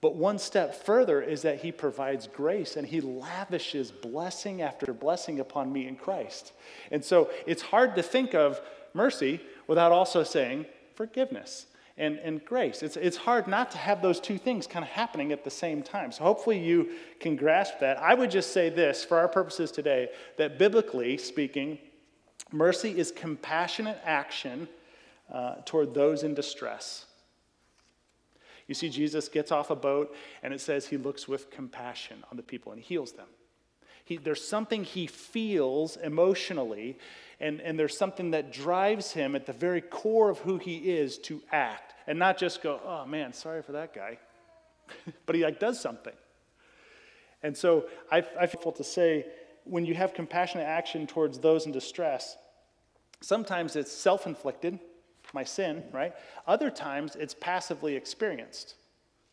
But 0.00 0.16
one 0.16 0.38
step 0.38 0.74
further 0.74 1.22
is 1.22 1.42
that 1.42 1.60
he 1.60 1.70
provides 1.70 2.26
grace 2.26 2.76
and 2.76 2.86
he 2.86 3.00
lavishes 3.00 3.92
blessing 3.92 4.60
after 4.60 4.92
blessing 4.92 5.38
upon 5.38 5.72
me 5.72 5.86
in 5.86 5.94
Christ. 5.94 6.52
And 6.90 7.04
so 7.04 7.30
it's 7.46 7.62
hard 7.62 7.94
to 7.94 8.02
think 8.02 8.34
of 8.34 8.60
mercy 8.94 9.40
without 9.68 9.92
also 9.92 10.24
saying 10.24 10.66
forgiveness 10.96 11.66
and, 11.98 12.18
and 12.18 12.44
grace. 12.44 12.82
It's, 12.82 12.96
it's 12.96 13.16
hard 13.16 13.46
not 13.46 13.70
to 13.72 13.78
have 13.78 14.02
those 14.02 14.20
two 14.20 14.38
things 14.38 14.66
kind 14.66 14.84
of 14.84 14.90
happening 14.90 15.32
at 15.32 15.44
the 15.44 15.50
same 15.50 15.82
time. 15.82 16.12
So 16.12 16.24
hopefully 16.24 16.58
you 16.58 16.90
can 17.20 17.36
grasp 17.36 17.74
that. 17.80 17.98
I 17.98 18.14
would 18.14 18.30
just 18.30 18.52
say 18.52 18.70
this 18.70 19.04
for 19.04 19.18
our 19.18 19.28
purposes 19.28 19.70
today 19.70 20.08
that 20.38 20.58
biblically 20.58 21.18
speaking, 21.18 21.78
mercy 22.50 22.98
is 22.98 23.12
compassionate 23.12 23.98
action 24.04 24.68
uh, 25.30 25.56
toward 25.64 25.94
those 25.94 26.22
in 26.22 26.34
distress. 26.34 27.06
You 28.68 28.74
see, 28.74 28.88
Jesus 28.88 29.28
gets 29.28 29.52
off 29.52 29.70
a 29.70 29.76
boat 29.76 30.14
and 30.42 30.54
it 30.54 30.60
says 30.60 30.86
he 30.86 30.96
looks 30.96 31.28
with 31.28 31.50
compassion 31.50 32.24
on 32.30 32.36
the 32.36 32.42
people 32.42 32.72
and 32.72 32.80
heals 32.80 33.12
them. 33.12 33.26
He, 34.12 34.18
there's 34.18 34.46
something 34.46 34.84
he 34.84 35.06
feels 35.06 35.96
emotionally 35.96 36.98
and, 37.40 37.62
and 37.62 37.78
there's 37.78 37.96
something 37.96 38.32
that 38.32 38.52
drives 38.52 39.12
him 39.12 39.34
at 39.34 39.46
the 39.46 39.54
very 39.54 39.80
core 39.80 40.28
of 40.28 40.38
who 40.40 40.58
he 40.58 40.76
is 40.76 41.16
to 41.20 41.40
act 41.50 41.94
and 42.06 42.18
not 42.18 42.36
just 42.36 42.62
go, 42.62 42.78
oh 42.84 43.06
man, 43.06 43.32
sorry 43.32 43.62
for 43.62 43.72
that 43.72 43.94
guy. 43.94 44.18
but 45.26 45.34
he 45.34 45.42
like 45.42 45.58
does 45.58 45.80
something. 45.80 46.12
And 47.42 47.56
so 47.56 47.86
I, 48.10 48.22
I 48.38 48.46
feel 48.46 48.72
to 48.72 48.84
say 48.84 49.24
when 49.64 49.86
you 49.86 49.94
have 49.94 50.12
compassionate 50.12 50.66
action 50.66 51.06
towards 51.06 51.38
those 51.38 51.64
in 51.64 51.72
distress, 51.72 52.36
sometimes 53.22 53.76
it's 53.76 53.90
self 53.90 54.26
inflicted, 54.26 54.78
my 55.32 55.44
sin, 55.44 55.84
right? 55.90 56.12
Other 56.46 56.68
times 56.68 57.16
it's 57.16 57.34
passively 57.34 57.96
experienced. 57.96 58.74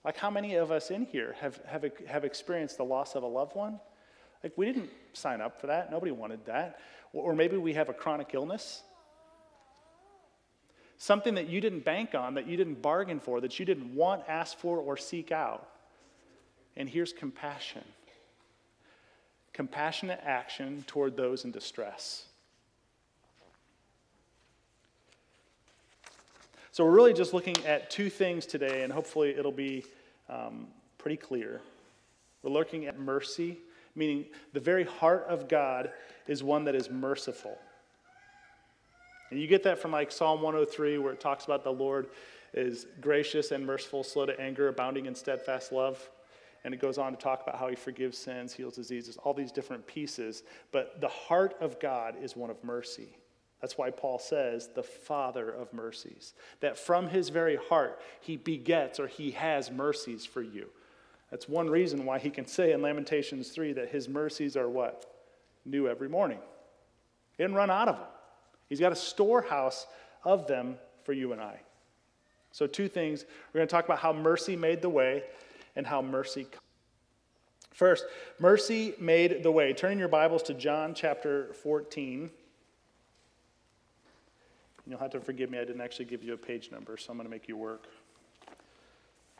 Like, 0.05 0.15
how 0.15 0.31
many 0.31 0.55
of 0.55 0.71
us 0.71 0.89
in 0.89 1.05
here 1.05 1.35
have, 1.41 1.59
have, 1.65 1.83
have 2.07 2.23
experienced 2.23 2.77
the 2.77 2.85
loss 2.85 3.15
of 3.15 3.23
a 3.23 3.27
loved 3.27 3.57
one? 3.57 3.81
Like, 4.43 4.53
we 4.57 4.65
didn't 4.65 4.89
sign 5.13 5.41
up 5.41 5.59
for 5.59 5.67
that. 5.67 5.91
Nobody 5.91 6.11
wanted 6.11 6.45
that. 6.45 6.79
Or 7.13 7.35
maybe 7.35 7.57
we 7.57 7.73
have 7.73 7.89
a 7.89 7.93
chronic 7.93 8.29
illness. 8.33 8.83
Something 10.97 11.35
that 11.35 11.47
you 11.47 11.61
didn't 11.61 11.85
bank 11.85 12.13
on, 12.13 12.35
that 12.35 12.47
you 12.47 12.57
didn't 12.57 12.81
bargain 12.81 13.19
for, 13.19 13.41
that 13.41 13.59
you 13.59 13.65
didn't 13.65 13.95
want, 13.95 14.23
ask 14.27 14.57
for, 14.57 14.77
or 14.77 14.97
seek 14.97 15.31
out. 15.31 15.67
And 16.75 16.89
here's 16.89 17.13
compassion 17.13 17.83
compassionate 19.51 20.21
action 20.23 20.85
toward 20.87 21.17
those 21.17 21.43
in 21.43 21.51
distress. 21.51 22.25
So, 26.71 26.85
we're 26.85 26.91
really 26.91 27.13
just 27.13 27.33
looking 27.33 27.57
at 27.65 27.89
two 27.89 28.09
things 28.09 28.45
today, 28.45 28.83
and 28.83 28.93
hopefully 28.93 29.31
it'll 29.31 29.51
be 29.51 29.83
um, 30.29 30.67
pretty 30.97 31.17
clear. 31.17 31.59
We're 32.41 32.51
looking 32.51 32.85
at 32.85 32.97
mercy, 32.97 33.57
meaning 33.99 34.25
the 34.53 34.59
very 34.59 34.85
heart 34.85 35.25
of 35.27 35.47
God 35.47 35.91
is 36.25 36.41
one 36.41 36.63
that 36.63 36.73
is 36.73 36.89
merciful. 36.89 37.57
And 39.29 39.39
you 39.39 39.45
get 39.45 39.61
that 39.63 39.77
from 39.77 39.91
like 39.91 40.11
Psalm 40.11 40.41
103, 40.41 40.97
where 40.97 41.13
it 41.13 41.19
talks 41.19 41.45
about 41.45 41.63
the 41.63 41.71
Lord 41.71 42.07
is 42.53 42.87
gracious 43.01 43.51
and 43.51 43.63
merciful, 43.65 44.03
slow 44.03 44.25
to 44.25 44.39
anger, 44.39 44.69
abounding 44.69 45.05
in 45.05 45.13
steadfast 45.13 45.71
love. 45.71 46.09
And 46.63 46.73
it 46.73 46.79
goes 46.79 46.97
on 46.97 47.11
to 47.11 47.17
talk 47.17 47.43
about 47.43 47.57
how 47.57 47.67
he 47.67 47.75
forgives 47.75 48.17
sins, 48.17 48.53
heals 48.53 48.75
diseases, 48.75 49.17
all 49.17 49.33
these 49.33 49.51
different 49.51 49.85
pieces. 49.85 50.43
But 50.71 50.99
the 50.99 51.07
heart 51.07 51.55
of 51.61 51.79
God 51.79 52.15
is 52.21 52.35
one 52.35 52.49
of 52.49 52.63
mercy. 52.63 53.09
That's 53.61 53.77
why 53.77 53.91
Paul 53.91 54.19
says, 54.19 54.69
the 54.73 54.83
Father 54.83 55.51
of 55.51 55.73
mercies. 55.73 56.33
That 56.61 56.77
from 56.77 57.09
his 57.09 57.29
very 57.29 57.57
heart, 57.57 57.99
he 58.21 58.37
begets 58.37 58.99
or 58.99 59.07
he 59.07 59.31
has 59.31 59.69
mercies 59.69 60.25
for 60.25 60.41
you. 60.41 60.69
That's 61.31 61.47
one 61.47 61.69
reason 61.69 62.05
why 62.05 62.19
he 62.19 62.29
can 62.29 62.47
say 62.47 62.71
in 62.71 62.81
Lamentations 62.81 63.49
3 63.49 63.73
that 63.73 63.89
his 63.89 64.09
mercies 64.09 64.57
are 64.57 64.69
what? 64.69 65.05
New 65.65 65.87
every 65.87 66.09
morning. 66.09 66.39
He 67.37 67.43
didn't 67.43 67.55
run 67.55 67.69
out 67.69 67.87
of 67.87 67.97
them. 67.97 68.07
He's 68.67 68.79
got 68.79 68.91
a 68.91 68.95
storehouse 68.95 69.85
of 70.23 70.47
them 70.47 70.77
for 71.03 71.13
you 71.13 71.31
and 71.31 71.41
I. 71.41 71.59
So, 72.51 72.65
two 72.67 72.87
things. 72.87 73.25
We're 73.53 73.59
going 73.59 73.67
to 73.67 73.71
talk 73.71 73.85
about 73.85 73.99
how 73.99 74.11
mercy 74.11 74.55
made 74.55 74.81
the 74.81 74.89
way 74.89 75.23
and 75.75 75.85
how 75.85 76.01
mercy. 76.01 76.47
First, 77.73 78.05
mercy 78.39 78.95
made 78.99 79.43
the 79.43 79.51
way. 79.51 79.73
Turn 79.73 79.91
in 79.91 79.99
your 79.99 80.07
Bibles 80.07 80.43
to 80.43 80.53
John 80.53 80.93
chapter 80.93 81.53
14. 81.53 82.31
You'll 84.87 84.99
have 84.99 85.11
to 85.11 85.19
forgive 85.19 85.51
me, 85.51 85.59
I 85.59 85.65
didn't 85.65 85.81
actually 85.81 86.05
give 86.05 86.23
you 86.23 86.33
a 86.33 86.37
page 86.37 86.71
number, 86.71 86.97
so 86.97 87.11
I'm 87.11 87.17
going 87.17 87.27
to 87.27 87.31
make 87.31 87.47
you 87.47 87.55
work. 87.55 87.85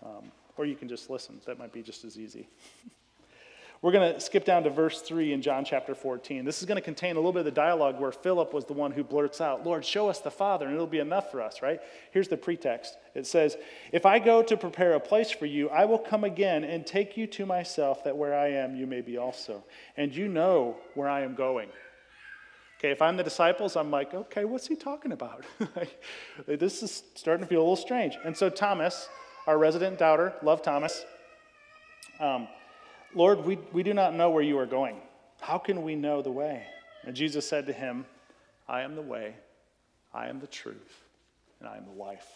Um, 0.05 0.31
or 0.59 0.65
you 0.65 0.75
can 0.75 0.89
just 0.89 1.09
listen, 1.09 1.39
that 1.45 1.57
might 1.57 1.71
be 1.71 1.81
just 1.81 2.03
as 2.03 2.19
easy. 2.19 2.49
We're 3.81 3.93
going 3.93 4.13
to 4.13 4.19
skip 4.19 4.43
down 4.43 4.63
to 4.63 4.69
verse 4.69 4.99
3 4.99 5.31
in 5.31 5.41
John 5.41 5.63
chapter 5.63 5.95
14. 5.95 6.43
This 6.43 6.59
is 6.59 6.65
going 6.67 6.75
to 6.75 6.81
contain 6.81 7.15
a 7.15 7.19
little 7.19 7.31
bit 7.31 7.39
of 7.39 7.45
the 7.45 7.51
dialogue 7.51 7.97
where 7.97 8.11
Philip 8.11 8.53
was 8.53 8.65
the 8.65 8.73
one 8.73 8.91
who 8.91 9.01
blurts 9.01 9.39
out, 9.39 9.65
Lord, 9.65 9.85
show 9.85 10.09
us 10.09 10.19
the 10.19 10.29
Father, 10.29 10.65
and 10.65 10.75
it'll 10.75 10.85
be 10.85 10.99
enough 10.99 11.31
for 11.31 11.41
us, 11.41 11.61
right? 11.61 11.79
Here's 12.11 12.27
the 12.27 12.35
pretext 12.35 12.97
it 13.15 13.25
says, 13.25 13.55
If 13.93 14.05
I 14.05 14.19
go 14.19 14.43
to 14.43 14.57
prepare 14.57 14.95
a 14.95 14.99
place 14.99 15.31
for 15.31 15.45
you, 15.45 15.69
I 15.69 15.85
will 15.85 15.97
come 15.97 16.25
again 16.25 16.65
and 16.65 16.85
take 16.85 17.15
you 17.15 17.25
to 17.27 17.45
myself, 17.45 18.03
that 18.03 18.17
where 18.17 18.37
I 18.37 18.49
am, 18.49 18.75
you 18.75 18.85
may 18.85 18.99
be 18.99 19.15
also. 19.15 19.63
And 19.95 20.13
you 20.13 20.27
know 20.27 20.75
where 20.93 21.07
I 21.07 21.21
am 21.21 21.35
going. 21.35 21.69
Okay, 22.79 22.91
if 22.91 23.01
I'm 23.01 23.15
the 23.15 23.23
disciples, 23.23 23.77
I'm 23.77 23.91
like, 23.91 24.13
okay, 24.13 24.43
what's 24.43 24.67
he 24.67 24.75
talking 24.75 25.13
about? 25.13 25.45
this 26.47 26.83
is 26.83 27.03
starting 27.15 27.45
to 27.45 27.49
feel 27.49 27.59
a 27.59 27.63
little 27.63 27.77
strange. 27.77 28.17
And 28.25 28.35
so 28.35 28.49
Thomas, 28.49 29.07
our 29.49 29.57
resident 29.57 29.97
doubter, 29.97 30.31
love 30.43 30.61
Thomas, 30.61 31.03
um, 32.19 32.47
Lord, 33.15 33.43
we, 33.43 33.57
we 33.73 33.81
do 33.81 33.95
not 33.95 34.13
know 34.13 34.29
where 34.29 34.43
you 34.43 34.59
are 34.59 34.67
going. 34.67 34.97
How 35.41 35.57
can 35.57 35.81
we 35.81 35.95
know 35.95 36.21
the 36.21 36.29
way? 36.29 36.67
And 37.03 37.15
Jesus 37.15 37.49
said 37.49 37.65
to 37.65 37.73
him, 37.73 38.05
I 38.67 38.81
am 38.81 38.93
the 38.93 39.01
way, 39.01 39.33
I 40.13 40.27
am 40.27 40.39
the 40.39 40.45
truth, 40.45 41.03
and 41.59 41.67
I 41.67 41.77
am 41.77 41.85
the 41.85 41.99
life. 41.99 42.27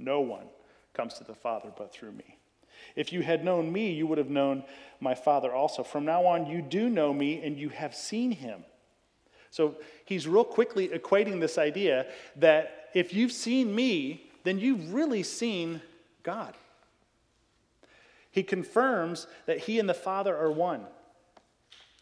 No 0.00 0.18
one 0.20 0.46
comes 0.94 1.14
to 1.18 1.24
the 1.24 1.36
Father 1.36 1.70
but 1.78 1.92
through 1.92 2.10
me. 2.10 2.38
If 2.96 3.12
you 3.12 3.22
had 3.22 3.44
known 3.44 3.70
me, 3.72 3.92
you 3.92 4.08
would 4.08 4.18
have 4.18 4.30
known 4.30 4.64
my 4.98 5.14
Father 5.14 5.54
also. 5.54 5.84
From 5.84 6.04
now 6.04 6.26
on, 6.26 6.46
you 6.46 6.60
do 6.60 6.88
know 6.88 7.14
me, 7.14 7.40
and 7.40 7.56
you 7.56 7.68
have 7.68 7.94
seen 7.94 8.32
him. 8.32 8.64
So 9.52 9.76
he's 10.04 10.26
real 10.26 10.42
quickly 10.42 10.88
equating 10.88 11.38
this 11.38 11.56
idea 11.56 12.06
that 12.34 12.88
if 12.94 13.14
you've 13.14 13.30
seen 13.30 13.72
me, 13.72 14.27
then 14.48 14.58
you've 14.58 14.94
really 14.94 15.22
seen 15.22 15.82
God. 16.22 16.54
He 18.30 18.42
confirms 18.42 19.26
that 19.44 19.58
he 19.58 19.78
and 19.78 19.86
the 19.86 19.92
Father 19.92 20.34
are 20.34 20.50
one. 20.50 20.86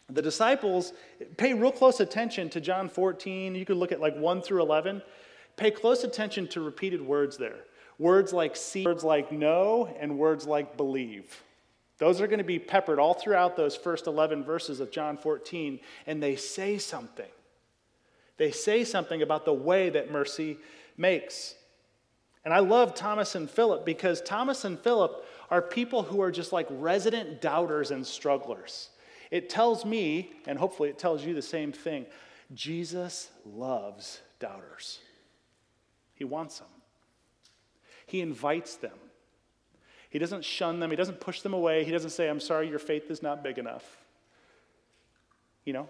The 0.09 0.21
disciples 0.21 0.93
pay 1.35 1.53
real 1.53 1.73
close 1.73 1.99
attention 1.99 2.49
to 2.51 2.61
John 2.61 2.87
14. 2.87 3.53
You 3.53 3.65
could 3.65 3.75
look 3.75 3.91
at 3.91 3.99
like 3.99 4.15
1 4.15 4.41
through 4.41 4.61
11. 4.61 5.01
Pay 5.57 5.71
close 5.71 6.05
attention 6.05 6.47
to 6.49 6.61
repeated 6.61 7.01
words 7.01 7.37
there. 7.37 7.65
Words 7.99 8.31
like 8.31 8.55
see, 8.55 8.85
words 8.85 9.03
like 9.03 9.29
know, 9.29 9.93
and 9.99 10.17
words 10.17 10.47
like 10.47 10.77
believe. 10.77 11.43
Those 11.97 12.21
are 12.21 12.27
going 12.27 12.37
to 12.37 12.45
be 12.45 12.59
peppered 12.59 12.99
all 12.99 13.15
throughout 13.15 13.57
those 13.57 13.75
first 13.75 14.07
11 14.07 14.45
verses 14.45 14.79
of 14.79 14.91
John 14.91 15.17
14, 15.17 15.79
and 16.05 16.23
they 16.23 16.37
say 16.37 16.77
something. 16.77 17.25
They 18.37 18.51
say 18.51 18.85
something 18.85 19.21
about 19.21 19.43
the 19.43 19.53
way 19.53 19.89
that 19.89 20.11
mercy 20.11 20.59
makes. 20.95 21.55
And 22.47 22.53
I 22.53 22.59
love 22.59 22.95
Thomas 22.95 23.35
and 23.35 23.49
Philip 23.49 23.85
because 23.85 24.21
Thomas 24.21 24.63
and 24.63 24.79
Philip 24.79 25.25
are 25.51 25.61
people 25.61 26.03
who 26.03 26.21
are 26.21 26.31
just 26.31 26.53
like 26.53 26.65
resident 26.69 27.41
doubters 27.41 27.91
and 27.91 28.07
strugglers. 28.07 28.87
It 29.31 29.49
tells 29.49 29.83
me, 29.83 30.31
and 30.45 30.57
hopefully 30.57 30.87
it 30.87 30.97
tells 30.97 31.25
you 31.25 31.33
the 31.33 31.41
same 31.41 31.73
thing 31.73 32.05
Jesus 32.53 33.29
loves 33.45 34.21
doubters. 34.39 34.99
He 36.15 36.23
wants 36.23 36.59
them, 36.59 36.69
He 38.05 38.21
invites 38.21 38.77
them. 38.77 38.97
He 40.09 40.17
doesn't 40.17 40.45
shun 40.45 40.79
them, 40.79 40.89
He 40.89 40.95
doesn't 40.95 41.19
push 41.19 41.41
them 41.41 41.53
away, 41.53 41.83
He 41.83 41.91
doesn't 41.91 42.11
say, 42.11 42.29
I'm 42.29 42.39
sorry, 42.39 42.69
your 42.69 42.79
faith 42.79 43.11
is 43.11 43.21
not 43.21 43.43
big 43.43 43.57
enough. 43.57 43.83
You 45.65 45.73
know, 45.73 45.89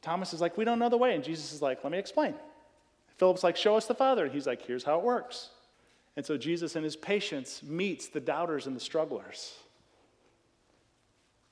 Thomas 0.00 0.32
is 0.32 0.40
like, 0.40 0.56
We 0.56 0.64
don't 0.64 0.78
know 0.78 0.90
the 0.90 0.96
way. 0.96 1.16
And 1.16 1.24
Jesus 1.24 1.52
is 1.52 1.60
like, 1.60 1.82
Let 1.82 1.90
me 1.90 1.98
explain. 1.98 2.36
Philip's 3.16 3.42
like, 3.42 3.56
Show 3.56 3.74
us 3.74 3.86
the 3.86 3.96
Father. 3.96 4.26
And 4.26 4.32
he's 4.32 4.46
like, 4.46 4.64
Here's 4.64 4.84
how 4.84 5.00
it 5.00 5.04
works. 5.04 5.50
And 6.16 6.24
so 6.24 6.38
Jesus, 6.38 6.76
in 6.76 6.82
his 6.82 6.96
patience, 6.96 7.62
meets 7.62 8.08
the 8.08 8.20
doubters 8.20 8.66
and 8.66 8.74
the 8.74 8.80
strugglers. 8.80 9.54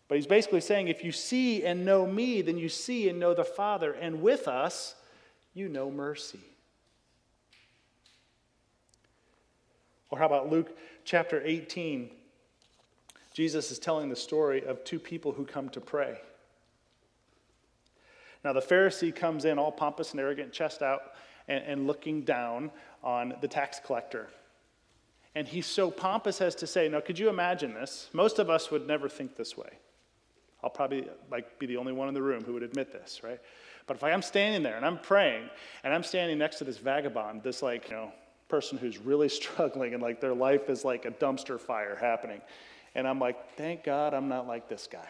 But 0.08 0.16
he's 0.16 0.26
basically 0.26 0.60
saying, 0.60 0.88
If 0.88 1.04
you 1.04 1.12
see 1.12 1.64
and 1.64 1.84
know 1.84 2.06
me, 2.06 2.40
then 2.42 2.58
you 2.58 2.68
see 2.68 3.08
and 3.08 3.18
know 3.18 3.34
the 3.34 3.44
Father. 3.44 3.92
And 3.92 4.22
with 4.22 4.48
us, 4.48 4.94
you 5.52 5.68
know 5.68 5.90
mercy. 5.90 6.40
Or 10.10 10.18
how 10.18 10.26
about 10.26 10.50
Luke 10.50 10.76
chapter 11.04 11.42
18? 11.44 12.10
Jesus 13.32 13.70
is 13.70 13.78
telling 13.78 14.08
the 14.08 14.16
story 14.16 14.64
of 14.64 14.84
two 14.84 15.00
people 15.00 15.32
who 15.32 15.44
come 15.44 15.68
to 15.70 15.80
pray. 15.80 16.18
Now, 18.44 18.52
the 18.52 18.60
Pharisee 18.60 19.14
comes 19.14 19.44
in 19.44 19.58
all 19.58 19.72
pompous 19.72 20.12
and 20.12 20.20
arrogant, 20.20 20.52
chest 20.52 20.82
out, 20.82 21.14
and, 21.48 21.64
and 21.64 21.86
looking 21.86 22.22
down 22.22 22.70
on 23.02 23.34
the 23.40 23.48
tax 23.48 23.80
collector. 23.84 24.28
And 25.34 25.48
he's 25.48 25.66
so 25.66 25.90
pompous 25.90 26.40
as 26.40 26.54
to 26.56 26.66
say, 26.66 26.88
now, 26.88 27.00
could 27.00 27.18
you 27.18 27.28
imagine 27.28 27.74
this? 27.74 28.08
Most 28.12 28.38
of 28.38 28.50
us 28.50 28.70
would 28.70 28.86
never 28.86 29.08
think 29.08 29.36
this 29.36 29.56
way. 29.56 29.70
I'll 30.62 30.70
probably 30.70 31.08
like 31.30 31.58
be 31.58 31.66
the 31.66 31.76
only 31.76 31.92
one 31.92 32.08
in 32.08 32.14
the 32.14 32.22
room 32.22 32.44
who 32.44 32.54
would 32.54 32.62
admit 32.62 32.92
this, 32.92 33.22
right? 33.22 33.40
But 33.86 33.96
if 33.96 34.04
I'm 34.04 34.22
standing 34.22 34.62
there 34.62 34.76
and 34.76 34.86
I'm 34.86 34.98
praying 34.98 35.50
and 35.82 35.92
I'm 35.92 36.02
standing 36.02 36.38
next 36.38 36.56
to 36.58 36.64
this 36.64 36.78
vagabond, 36.78 37.42
this 37.42 37.62
like, 37.62 37.90
you 37.90 37.96
know, 37.96 38.12
person 38.48 38.78
who's 38.78 38.98
really 38.98 39.28
struggling 39.40 39.92
and 39.92 40.02
like 40.02 40.20
their 40.20 40.34
life 40.34 40.70
is 40.70 40.84
like 40.84 41.04
a 41.04 41.10
dumpster 41.10 41.60
fire 41.60 41.96
happening. 42.00 42.40
And 42.94 43.06
I'm 43.06 43.18
like, 43.18 43.56
thank 43.56 43.84
God 43.84 44.14
I'm 44.14 44.28
not 44.28 44.46
like 44.46 44.68
this 44.68 44.88
guy 44.90 45.08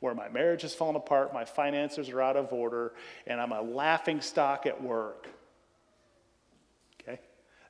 where 0.00 0.14
my 0.14 0.28
marriage 0.28 0.62
has 0.62 0.74
fallen 0.74 0.96
apart, 0.96 1.34
my 1.34 1.44
finances 1.44 2.08
are 2.10 2.20
out 2.20 2.36
of 2.36 2.52
order, 2.52 2.92
and 3.26 3.40
I'm 3.40 3.52
a 3.52 3.60
laughing 3.60 4.20
stock 4.20 4.66
at 4.66 4.80
work. 4.80 5.28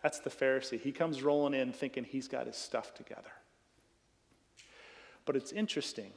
That's 0.02 0.21
the 0.21 0.31
Pharisee. 0.31 0.81
He 0.81 0.93
comes 0.93 1.23
rolling 1.23 1.55
in 1.55 1.73
thinking 1.73 2.05
he's 2.05 2.28
got 2.28 2.47
his 2.47 2.57
stuff 2.57 2.95
together. 2.95 3.33
But 5.25 5.37
it's 5.37 5.52
interesting 5.52 6.12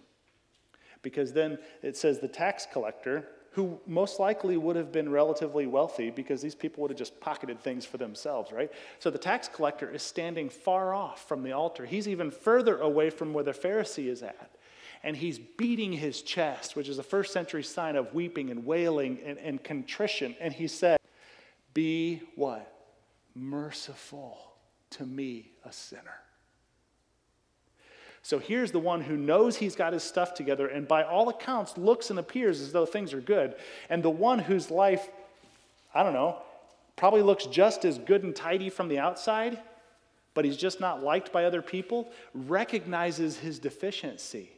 because 1.02 1.34
then 1.34 1.58
it 1.82 1.98
says 1.98 2.20
the 2.20 2.28
tax 2.28 2.68
collector, 2.72 3.28
who 3.52 3.80
most 3.86 4.20
likely 4.20 4.56
would 4.56 4.78
have 4.78 4.92
been 4.92 5.12
relatively 5.12 5.68
wealthy 5.68 6.10
because 6.10 6.42
these 6.42 6.56
people 6.56 6.82
would 6.82 6.92
have 6.92 6.98
just 6.98 7.20
pocketed 7.20 7.60
things 7.60 7.86
for 7.86 7.98
themselves, 7.98 8.52
right? 8.52 8.72
So 9.00 9.10
the 9.10 9.18
tax 9.18 9.50
collector 9.50 9.90
is 9.90 10.02
standing 10.02 10.50
far 10.50 10.94
off 10.94 11.28
from 11.28 11.44
the 11.44 11.52
altar. 11.52 11.86
He's 11.86 12.08
even 12.08 12.32
further 12.32 12.78
away 12.78 13.10
from 13.10 13.34
where 13.34 13.44
the 13.44 13.52
Pharisee 13.52 14.08
is 14.08 14.24
at. 14.24 14.52
and 15.04 15.18
he's 15.18 15.40
beating 15.40 15.92
his 15.92 16.22
chest, 16.22 16.76
which 16.76 16.88
is 16.88 17.00
a 17.00 17.04
first 17.04 17.34
century 17.34 17.64
sign 17.64 17.96
of 17.96 18.14
weeping 18.14 18.52
and 18.52 18.66
wailing 18.66 19.20
and, 19.26 19.40
and 19.40 19.64
contrition. 19.64 20.36
And 20.40 20.54
he 20.54 20.68
said, 20.68 21.00
Be 21.74 22.22
what? 22.36 22.71
Merciful 23.36 24.52
to 24.92 25.06
me, 25.06 25.52
a 25.66 25.72
sinner. 25.72 26.20
So 28.24 28.38
here's 28.38 28.72
the 28.72 28.80
one 28.80 29.02
who 29.02 29.18
knows 29.18 29.58
he's 29.58 29.76
got 29.76 29.94
his 29.94 30.04
stuff 30.04 30.36
together 30.36 30.68
and 30.68 30.88
by 30.88 31.04
all 31.04 31.30
accounts 31.30 31.78
looks 31.78 32.12
and 32.12 32.20
appears 32.20 32.62
as 32.62 32.72
though 32.72 32.86
things 32.86 33.14
are 33.14 33.22
good. 33.22 33.56
And 33.90 34.04
the 34.04 34.12
one 34.12 34.38
whose 34.38 34.70
life, 34.70 35.10
I 35.94 36.04
don't 36.04 36.14
know, 36.14 36.38
probably 36.96 37.24
looks 37.24 37.46
just 37.48 37.84
as 37.84 37.98
good 37.98 38.24
and 38.24 38.36
tidy 38.36 38.70
from 38.70 38.90
the 38.90 39.00
outside, 39.00 39.60
but 40.36 40.46
he's 40.46 40.58
just 40.58 40.80
not 40.80 41.02
liked 41.02 41.32
by 41.32 41.46
other 41.46 41.64
people, 41.64 42.12
recognizes 42.34 43.40
his 43.40 43.58
deficiency. 43.58 44.52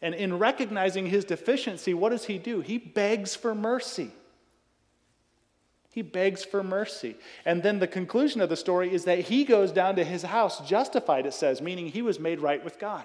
And 0.00 0.14
in 0.14 0.38
recognizing 0.38 1.06
his 1.06 1.24
deficiency, 1.24 1.94
what 1.94 2.10
does 2.10 2.24
he 2.24 2.38
do? 2.38 2.60
He 2.60 2.78
begs 2.78 3.34
for 3.34 3.54
mercy. 3.54 4.12
He 5.92 6.00
begs 6.00 6.42
for 6.42 6.62
mercy. 6.62 7.16
And 7.44 7.62
then 7.62 7.78
the 7.78 7.86
conclusion 7.86 8.40
of 8.40 8.48
the 8.48 8.56
story 8.56 8.92
is 8.92 9.04
that 9.04 9.18
he 9.20 9.44
goes 9.44 9.70
down 9.70 9.96
to 9.96 10.04
his 10.04 10.22
house 10.22 10.66
justified, 10.66 11.26
it 11.26 11.34
says, 11.34 11.60
meaning 11.60 11.86
he 11.86 12.00
was 12.00 12.18
made 12.18 12.40
right 12.40 12.64
with 12.64 12.78
God. 12.78 13.04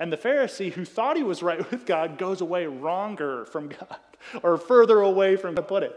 And 0.00 0.12
the 0.12 0.16
Pharisee 0.16 0.72
who 0.72 0.84
thought 0.84 1.16
he 1.16 1.22
was 1.22 1.44
right 1.44 1.70
with 1.70 1.86
God 1.86 2.18
goes 2.18 2.40
away 2.40 2.66
wronger 2.66 3.44
from 3.46 3.68
God, 3.68 3.98
or 4.42 4.58
further 4.58 5.00
away 5.00 5.36
from, 5.36 5.54
to 5.54 5.62
put 5.62 5.84
it. 5.84 5.96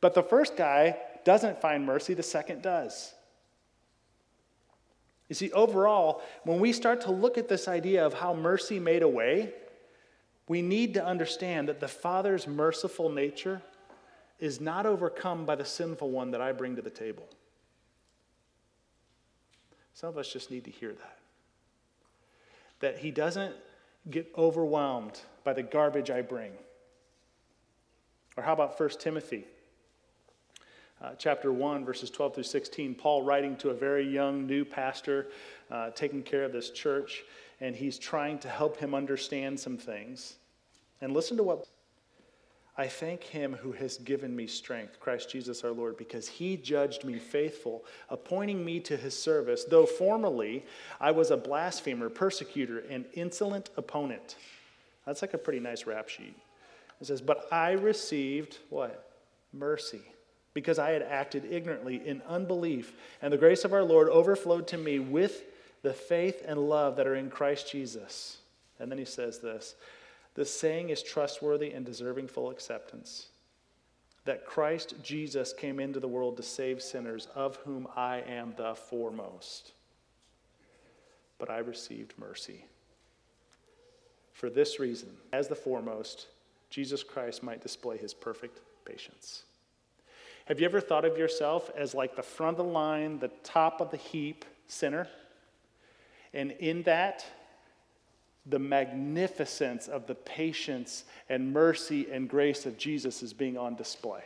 But 0.00 0.14
the 0.14 0.22
first 0.22 0.56
guy 0.56 0.96
doesn't 1.26 1.60
find 1.60 1.84
mercy, 1.84 2.14
the 2.14 2.22
second 2.22 2.62
does. 2.62 3.12
You 5.28 5.34
see, 5.34 5.52
overall, 5.52 6.22
when 6.44 6.60
we 6.60 6.72
start 6.72 7.02
to 7.02 7.12
look 7.12 7.36
at 7.36 7.46
this 7.46 7.68
idea 7.68 8.06
of 8.06 8.14
how 8.14 8.32
mercy 8.32 8.78
made 8.78 9.02
a 9.02 9.08
way, 9.08 9.52
we 10.48 10.62
need 10.62 10.94
to 10.94 11.04
understand 11.04 11.68
that 11.68 11.78
the 11.78 11.88
Father's 11.88 12.48
merciful 12.48 13.10
nature 13.10 13.60
is 14.40 14.60
not 14.60 14.86
overcome 14.86 15.44
by 15.44 15.54
the 15.54 15.64
sinful 15.64 16.10
one 16.10 16.30
that 16.32 16.40
I 16.40 16.52
bring 16.52 16.76
to 16.76 16.82
the 16.82 16.90
table. 16.90 17.28
Some 19.94 20.08
of 20.08 20.18
us 20.18 20.32
just 20.32 20.50
need 20.50 20.64
to 20.64 20.70
hear 20.70 20.92
that. 20.92 21.18
That 22.80 22.98
He 22.98 23.10
doesn't 23.10 23.54
get 24.10 24.32
overwhelmed 24.36 25.20
by 25.44 25.52
the 25.52 25.62
garbage 25.62 26.10
I 26.10 26.22
bring. 26.22 26.52
Or 28.36 28.42
how 28.42 28.54
about 28.54 28.78
1 28.80 28.88
Timothy? 29.00 29.44
uh, 31.02 31.12
chapter 31.16 31.52
1, 31.52 31.84
verses 31.84 32.10
12 32.10 32.34
through 32.34 32.44
16, 32.44 32.94
Paul 32.94 33.22
writing 33.22 33.56
to 33.56 33.70
a 33.70 33.74
very 33.74 34.06
young 34.06 34.46
new 34.46 34.64
pastor 34.64 35.28
uh, 35.70 35.90
taking 35.90 36.22
care 36.22 36.44
of 36.44 36.52
this 36.52 36.70
church, 36.70 37.24
and 37.60 37.74
he's 37.74 37.98
trying 37.98 38.38
to 38.40 38.48
help 38.48 38.76
him 38.76 38.94
understand 38.94 39.58
some 39.58 39.76
things. 39.76 40.36
And 41.00 41.12
listen 41.14 41.36
to 41.38 41.42
what 41.42 41.66
I 42.80 42.88
thank 42.88 43.24
him 43.24 43.52
who 43.52 43.72
has 43.72 43.98
given 43.98 44.34
me 44.34 44.46
strength, 44.46 45.00
Christ 45.00 45.28
Jesus 45.28 45.64
our 45.64 45.70
Lord, 45.70 45.98
because 45.98 46.26
he 46.26 46.56
judged 46.56 47.04
me 47.04 47.18
faithful, 47.18 47.84
appointing 48.08 48.64
me 48.64 48.80
to 48.80 48.96
his 48.96 49.14
service, 49.14 49.64
though 49.64 49.84
formerly 49.84 50.64
I 50.98 51.10
was 51.10 51.30
a 51.30 51.36
blasphemer, 51.36 52.08
persecutor, 52.08 52.82
and 52.88 53.04
insolent 53.12 53.68
opponent. 53.76 54.36
That's 55.04 55.20
like 55.20 55.34
a 55.34 55.38
pretty 55.38 55.60
nice 55.60 55.84
rap 55.84 56.08
sheet. 56.08 56.34
It 57.02 57.08
says, 57.08 57.20
But 57.20 57.48
I 57.52 57.72
received 57.72 58.56
what? 58.70 59.12
Mercy 59.52 60.00
because 60.54 60.78
I 60.78 60.92
had 60.92 61.02
acted 61.02 61.44
ignorantly 61.52 62.00
in 62.08 62.22
unbelief, 62.26 62.94
and 63.20 63.30
the 63.30 63.36
grace 63.36 63.66
of 63.66 63.74
our 63.74 63.84
Lord 63.84 64.08
overflowed 64.08 64.66
to 64.68 64.78
me 64.78 64.98
with 64.98 65.42
the 65.82 65.92
faith 65.92 66.42
and 66.46 66.70
love 66.70 66.96
that 66.96 67.06
are 67.06 67.14
in 67.14 67.28
Christ 67.28 67.70
Jesus. 67.70 68.38
And 68.78 68.90
then 68.90 68.96
he 68.96 69.04
says 69.04 69.38
this 69.38 69.74
the 70.34 70.44
saying 70.44 70.90
is 70.90 71.02
trustworthy 71.02 71.72
and 71.72 71.84
deserving 71.84 72.28
full 72.28 72.50
acceptance 72.50 73.28
that 74.24 74.46
Christ 74.46 74.94
Jesus 75.02 75.52
came 75.52 75.80
into 75.80 76.00
the 76.00 76.08
world 76.08 76.36
to 76.36 76.42
save 76.42 76.82
sinners, 76.82 77.26
of 77.34 77.56
whom 77.56 77.88
I 77.96 78.18
am 78.20 78.54
the 78.56 78.74
foremost. 78.74 79.72
But 81.38 81.50
I 81.50 81.58
received 81.58 82.14
mercy. 82.18 82.64
For 84.32 84.50
this 84.50 84.78
reason, 84.78 85.08
as 85.32 85.48
the 85.48 85.54
foremost, 85.54 86.26
Jesus 86.68 87.02
Christ 87.02 87.42
might 87.42 87.62
display 87.62 87.96
his 87.96 88.14
perfect 88.14 88.60
patience. 88.84 89.44
Have 90.46 90.60
you 90.60 90.66
ever 90.66 90.80
thought 90.80 91.04
of 91.04 91.16
yourself 91.16 91.70
as 91.76 91.94
like 91.94 92.16
the 92.16 92.22
front 92.22 92.58
of 92.58 92.66
the 92.66 92.72
line, 92.72 93.18
the 93.18 93.30
top 93.42 93.80
of 93.80 93.90
the 93.90 93.96
heap 93.96 94.44
sinner? 94.66 95.08
And 96.32 96.52
in 96.52 96.82
that, 96.84 97.24
the 98.46 98.58
magnificence 98.58 99.86
of 99.88 100.06
the 100.06 100.14
patience 100.14 101.04
and 101.28 101.52
mercy 101.52 102.10
and 102.10 102.28
grace 102.28 102.66
of 102.66 102.78
Jesus 102.78 103.22
is 103.22 103.32
being 103.32 103.58
on 103.58 103.76
display. 103.76 104.22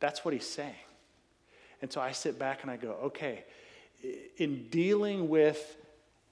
That's 0.00 0.24
what 0.24 0.34
he's 0.34 0.46
saying. 0.46 0.74
And 1.82 1.92
so 1.92 2.00
I 2.00 2.12
sit 2.12 2.38
back 2.38 2.62
and 2.62 2.70
I 2.70 2.76
go, 2.76 2.92
okay, 3.04 3.44
in 4.36 4.68
dealing 4.68 5.28
with 5.28 5.76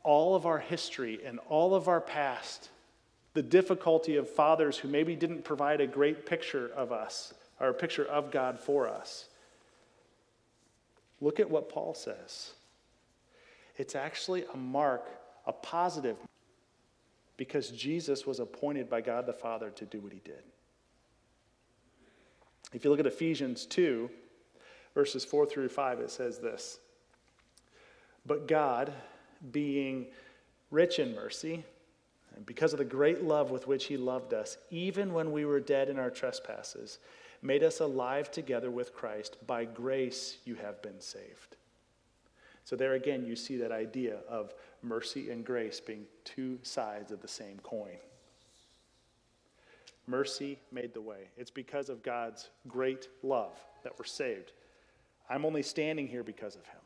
all 0.02 0.34
of 0.34 0.46
our 0.46 0.58
history 0.58 1.20
and 1.24 1.38
all 1.48 1.74
of 1.74 1.88
our 1.88 2.00
past, 2.00 2.68
the 3.32 3.42
difficulty 3.42 4.16
of 4.16 4.28
fathers 4.28 4.78
who 4.78 4.88
maybe 4.88 5.16
didn't 5.16 5.44
provide 5.44 5.80
a 5.80 5.86
great 5.86 6.26
picture 6.26 6.70
of 6.76 6.92
us, 6.92 7.34
or 7.58 7.68
a 7.68 7.74
picture 7.74 8.04
of 8.04 8.30
God 8.30 8.60
for 8.60 8.88
us. 8.88 9.26
Look 11.20 11.40
at 11.40 11.50
what 11.50 11.68
Paul 11.68 11.94
says. 11.94 12.52
It's 13.76 13.94
actually 13.94 14.44
a 14.52 14.56
mark, 14.56 15.08
a 15.46 15.52
positive, 15.52 16.16
because 17.36 17.70
Jesus 17.70 18.26
was 18.26 18.40
appointed 18.40 18.88
by 18.88 19.00
God 19.00 19.26
the 19.26 19.32
Father 19.32 19.70
to 19.70 19.84
do 19.84 20.00
what 20.00 20.12
he 20.12 20.20
did. 20.20 20.42
If 22.72 22.84
you 22.84 22.90
look 22.90 23.00
at 23.00 23.06
Ephesians 23.06 23.66
2, 23.66 24.10
verses 24.94 25.24
4 25.24 25.46
through 25.46 25.68
5, 25.68 26.00
it 26.00 26.10
says 26.10 26.38
this 26.38 26.78
But 28.26 28.48
God, 28.48 28.92
being 29.52 30.06
rich 30.70 30.98
in 30.98 31.14
mercy, 31.14 31.64
and 32.36 32.44
because 32.46 32.72
of 32.72 32.78
the 32.78 32.84
great 32.84 33.22
love 33.22 33.50
with 33.50 33.66
which 33.66 33.84
he 33.86 33.96
loved 33.96 34.34
us, 34.34 34.58
even 34.70 35.12
when 35.12 35.30
we 35.30 35.44
were 35.44 35.60
dead 35.60 35.88
in 35.88 35.98
our 35.98 36.10
trespasses, 36.10 36.98
made 37.42 37.62
us 37.62 37.80
alive 37.80 38.30
together 38.30 38.70
with 38.70 38.94
Christ. 38.94 39.36
By 39.46 39.64
grace 39.66 40.38
you 40.44 40.56
have 40.56 40.82
been 40.82 41.00
saved. 41.00 41.56
So, 42.64 42.76
there 42.76 42.94
again, 42.94 43.26
you 43.26 43.36
see 43.36 43.58
that 43.58 43.70
idea 43.72 44.18
of 44.28 44.54
mercy 44.84 45.30
and 45.30 45.44
grace 45.44 45.80
being 45.80 46.04
two 46.24 46.58
sides 46.62 47.12
of 47.12 47.20
the 47.20 47.28
same 47.28 47.58
coin. 47.62 47.96
Mercy 50.06 50.58
made 50.70 50.92
the 50.92 51.00
way. 51.00 51.28
It's 51.36 51.50
because 51.50 51.88
of 51.88 52.02
God's 52.02 52.50
great 52.68 53.08
love 53.22 53.58
that 53.82 53.98
we're 53.98 54.04
saved. 54.04 54.52
I'm 55.30 55.46
only 55.46 55.62
standing 55.62 56.06
here 56.06 56.22
because 56.22 56.54
of 56.56 56.66
Him. 56.66 56.80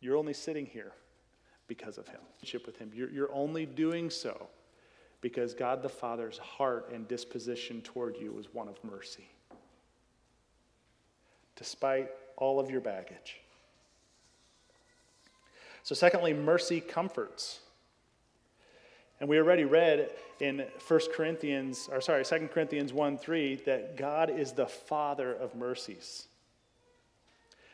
You're 0.00 0.18
only 0.18 0.34
sitting 0.34 0.66
here 0.66 0.92
because 1.66 1.96
of 1.96 2.06
Him. 2.08 2.20
With 2.66 2.76
Him. 2.76 2.90
You're, 2.94 3.10
you're 3.10 3.32
only 3.32 3.64
doing 3.64 4.10
so 4.10 4.48
because 5.22 5.54
God 5.54 5.82
the 5.82 5.88
Father's 5.88 6.36
heart 6.36 6.90
and 6.92 7.08
disposition 7.08 7.80
toward 7.80 8.16
you 8.16 8.32
was 8.32 8.52
one 8.52 8.68
of 8.68 8.76
mercy 8.84 9.28
despite 11.62 12.10
all 12.36 12.58
of 12.58 12.70
your 12.70 12.80
baggage. 12.80 13.40
So, 15.82 15.94
secondly, 15.94 16.32
mercy 16.32 16.80
comforts. 16.80 17.60
And 19.20 19.28
we 19.28 19.38
already 19.38 19.64
read 19.64 20.10
in 20.40 20.64
1 20.86 21.00
Corinthians, 21.14 21.88
or 21.92 22.00
sorry, 22.00 22.24
2 22.24 22.48
Corinthians 22.52 22.92
1 22.92 23.18
3, 23.18 23.54
that 23.66 23.96
God 23.96 24.30
is 24.30 24.52
the 24.52 24.66
Father 24.66 25.32
of 25.32 25.54
mercies. 25.54 26.26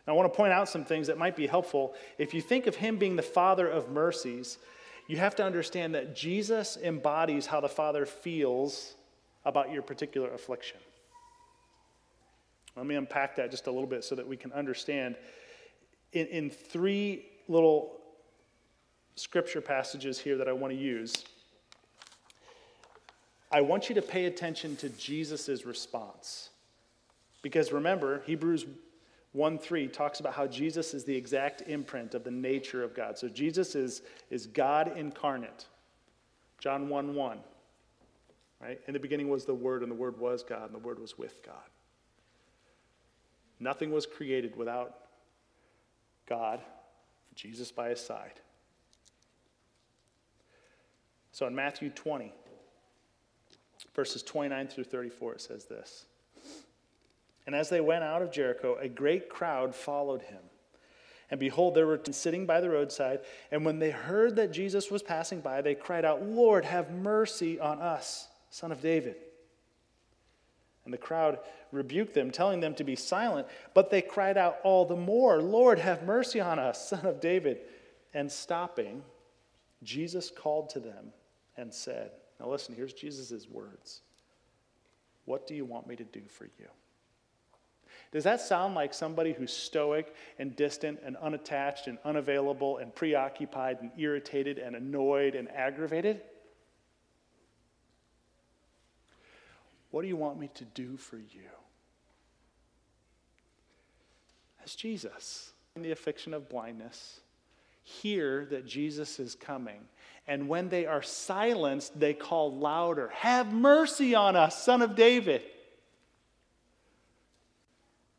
Now, 0.07 0.15
I 0.15 0.17
want 0.17 0.33
to 0.33 0.37
point 0.37 0.53
out 0.53 0.69
some 0.69 0.85
things 0.85 1.07
that 1.07 1.19
might 1.19 1.37
be 1.37 1.47
helpful. 1.47 1.95
If 2.19 2.33
you 2.33 2.41
think 2.41 2.67
of 2.67 2.77
Him 2.77 2.97
being 2.97 3.17
the 3.17 3.23
Father 3.23 3.67
of 3.67 3.91
mercies, 3.91 4.59
you 5.07 5.17
have 5.17 5.37
to 5.37 5.45
understand 5.45 5.95
that 5.95 6.15
Jesus 6.15 6.77
embodies 6.83 7.47
how 7.47 7.61
the 7.61 7.69
Father 7.69 8.07
feels 8.07 8.95
about 9.45 9.73
your 9.73 9.83
particular 9.83 10.31
affliction. 10.33 10.79
Let 12.77 12.87
me 12.87 12.95
unpack 12.95 13.37
that 13.37 13.51
just 13.51 13.67
a 13.67 13.71
little 13.71 13.89
bit 13.89 14.05
so 14.05 14.15
that 14.15 14.27
we 14.27 14.37
can 14.37 14.53
understand. 14.53 15.17
In, 16.13 16.27
in 16.27 16.51
three 16.51 17.27
little 17.49 17.98
scripture 19.19 19.61
passages 19.61 20.19
here 20.19 20.37
that 20.37 20.49
I 20.49 20.53
want 20.53 20.73
to 20.73 20.79
use, 20.79 21.25
I 23.51 23.61
want 23.61 23.89
you 23.89 23.95
to 23.95 24.03
pay 24.03 24.27
attention 24.27 24.77
to 24.77 24.89
Jesus' 24.91 25.65
response. 25.65 26.51
Because 27.43 27.73
remember, 27.73 28.23
Hebrews 28.27 28.67
1 29.33 29.59
3 29.59 29.89
talks 29.89 30.21
about 30.21 30.35
how 30.35 30.47
Jesus 30.47 30.95
is 30.95 31.05
the 31.05 31.15
exact 31.15 31.63
imprint 31.63 32.15
of 32.15 32.25
the 32.25 32.31
nature 32.31 32.83
of 32.83 32.95
God. 32.95 33.19
So 33.19 33.29
Jesus 33.29 33.75
is, 33.75 34.03
is 34.31 34.47
God 34.47 34.97
incarnate. 34.97 35.67
John 36.59 36.89
1 36.89 37.15
1. 37.15 37.39
Right? 38.61 38.81
In 38.89 38.93
the 38.93 39.01
beginning 39.01 39.29
was 39.29 39.45
the 39.45 39.55
Word, 39.55 39.83
and 39.83 39.91
the 39.91 39.97
Word 39.97 40.19
was 40.19 40.43
God, 40.43 40.65
and 40.65 40.75
the 40.75 40.87
Word 40.87 40.99
was 40.99 41.17
with 41.17 41.43
God. 41.45 41.55
Nothing 43.61 43.93
was 43.93 44.07
created 44.07 44.57
without 44.57 44.97
God, 46.27 46.61
Jesus 47.35 47.71
by 47.71 47.91
his 47.91 48.01
side. 48.01 48.41
So 51.39 51.47
in 51.47 51.55
Matthew 51.55 51.91
20, 51.91 52.33
verses 53.95 54.25
29 54.25 54.67
through 54.67 54.83
34, 54.83 55.35
it 55.35 55.41
says 55.41 55.67
this 55.67 56.07
And 57.47 57.55
as 57.55 57.69
they 57.69 57.81
went 57.81 58.03
out 58.03 58.23
of 58.23 58.33
Jericho, 58.33 58.77
a 58.81 58.89
great 58.89 59.29
crowd 59.29 59.73
followed 59.73 60.23
him. 60.23 60.41
And 61.31 61.39
behold, 61.39 61.77
there 61.77 61.87
were 61.87 62.01
sitting 62.11 62.45
by 62.45 62.61
the 62.61 62.71
roadside. 62.71 63.21
And 63.53 63.65
when 63.65 63.79
they 63.79 63.93
heard 63.93 64.35
that 64.35 64.51
Jesus 64.51 64.91
was 64.91 65.01
passing 65.01 65.41
by, 65.41 65.63
they 65.63 65.77
cried 65.77 66.05
out, 66.05 66.25
Lord, 66.25 66.65
have 66.65 66.91
mercy 66.91 67.61
on 67.61 67.81
us, 67.81 68.27
son 68.51 68.73
of 68.73 68.81
David. 68.81 69.15
And 70.85 70.93
the 70.93 70.99
crowd 70.99 71.39
rebuked 71.71 72.15
them, 72.15 72.33
telling 72.33 72.59
them 72.59 72.75
to 72.75 72.83
be 72.83 72.97
silent. 72.97 73.47
But 73.75 73.91
they 73.91 74.03
cried 74.03 74.39
out 74.39 74.59
all 74.65 74.85
the 74.85 74.97
more, 74.97 75.41
Lord, 75.41 75.79
have 75.79 76.03
mercy 76.03 76.41
on 76.41 76.59
us, 76.59 76.89
son 76.89 77.07
of 77.07 77.21
David. 77.21 77.61
And 78.13 78.33
stopping, 78.33 79.05
Jesus 79.85 80.33
called 80.37 80.71
to 80.71 80.81
them 80.81 81.13
and 81.59 81.73
said, 81.75 82.13
Now 82.41 82.49
listen, 82.49 82.75
here's 82.75 82.95
Jesus' 82.95 83.47
words. 83.51 84.01
What 85.27 85.47
do 85.47 85.55
you 85.55 85.67
want 85.67 85.87
me 85.87 85.97
to 85.97 86.05
do 86.05 86.23
for 86.27 86.45
you? 86.45 86.69
Does 88.11 88.25
that 88.25 88.41
sound 88.41 88.75
like 88.75 88.95
somebody 88.95 89.35
who's 89.35 89.53
stoic 89.53 90.15
and 90.39 90.57
distant 90.57 91.01
and 91.05 91.17
unattached 91.19 91.89
and 91.89 91.99
unavailable 92.05 92.79
and 92.79 92.95
preoccupied 92.95 93.79
and 93.83 93.91
irritated 93.99 94.59
and 94.59 94.75
annoyed 94.75 95.35
and 95.35 95.51
aggravated? 95.51 96.23
What 99.91 100.03
do 100.03 100.09
you 100.09 100.17
want 100.17 100.39
me 100.39 100.49
to 100.55 100.65
do 100.65 100.97
for 100.97 101.19
you? 101.19 101.51
As 104.65 104.75
Jesus 104.75 105.53
in 105.77 105.83
the 105.83 105.91
affliction 105.91 106.33
of 106.33 106.49
blindness, 106.49 107.21
hear 107.89 108.45
that 108.47 108.67
Jesus 108.67 109.19
is 109.19 109.35
coming. 109.35 109.81
And 110.27 110.49
when 110.49 110.69
they 110.69 110.85
are 110.85 111.03
silenced, 111.03 111.99
they 111.99 112.13
call 112.13 112.55
louder, 112.55 113.09
Have 113.15 113.53
mercy 113.53 114.15
on 114.15 114.37
us, 114.37 114.63
son 114.63 114.83
of 114.83 114.95
David. 114.95 115.43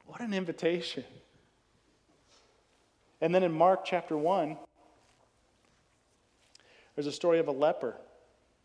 What 0.05 0.21
an 0.21 0.33
invitation. 0.33 1.03
And 3.21 3.35
then 3.35 3.43
in 3.43 3.51
Mark 3.51 3.85
chapter 3.85 4.17
1, 4.17 4.57
there's 6.95 7.05
a 7.05 7.11
story 7.11 7.37
of 7.37 7.47
a 7.47 7.51
leper. 7.51 7.95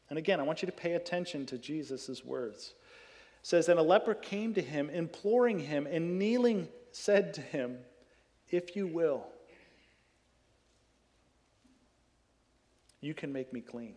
And 0.09 0.19
again, 0.19 0.41
I 0.41 0.45
want 0.45 0.63
you 0.63 0.67
to 0.67 0.73
pay 0.73 0.93
attention 0.93 1.45
to 1.47 1.59
Jesus' 1.59 2.25
words. 2.25 2.73
It 3.43 3.47
says, 3.47 3.69
And 3.69 3.79
a 3.79 3.83
leper 3.83 4.15
came 4.15 4.55
to 4.55 4.63
him, 4.63 4.89
imploring 4.89 5.59
him, 5.59 5.87
and 5.87 6.19
kneeling 6.19 6.69
said 6.93 7.35
to 7.35 7.41
him, 7.43 7.79
If 8.49 8.75
you 8.75 8.87
will, 8.87 9.27
you 13.05 13.15
can 13.15 13.33
make 13.33 13.53
me 13.53 13.61
clean. 13.61 13.95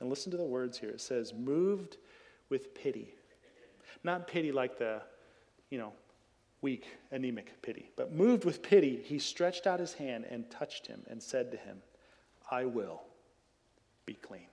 And 0.00 0.08
listen 0.08 0.30
to 0.32 0.36
the 0.36 0.44
words 0.44 0.78
here. 0.78 0.90
It 0.90 1.00
says, 1.00 1.32
moved 1.34 1.98
with 2.48 2.74
pity. 2.74 3.14
Not 4.02 4.26
pity 4.26 4.52
like 4.52 4.78
the, 4.78 5.02
you 5.70 5.78
know, 5.78 5.92
weak, 6.62 6.86
anemic 7.10 7.60
pity. 7.62 7.90
But 7.96 8.12
moved 8.12 8.44
with 8.44 8.62
pity, 8.62 9.02
he 9.04 9.18
stretched 9.18 9.66
out 9.66 9.80
his 9.80 9.92
hand 9.92 10.24
and 10.30 10.50
touched 10.50 10.86
him 10.86 11.02
and 11.08 11.22
said 11.22 11.50
to 11.52 11.56
him, 11.58 11.78
I 12.50 12.64
will 12.64 13.02
be 14.06 14.14
clean. 14.14 14.46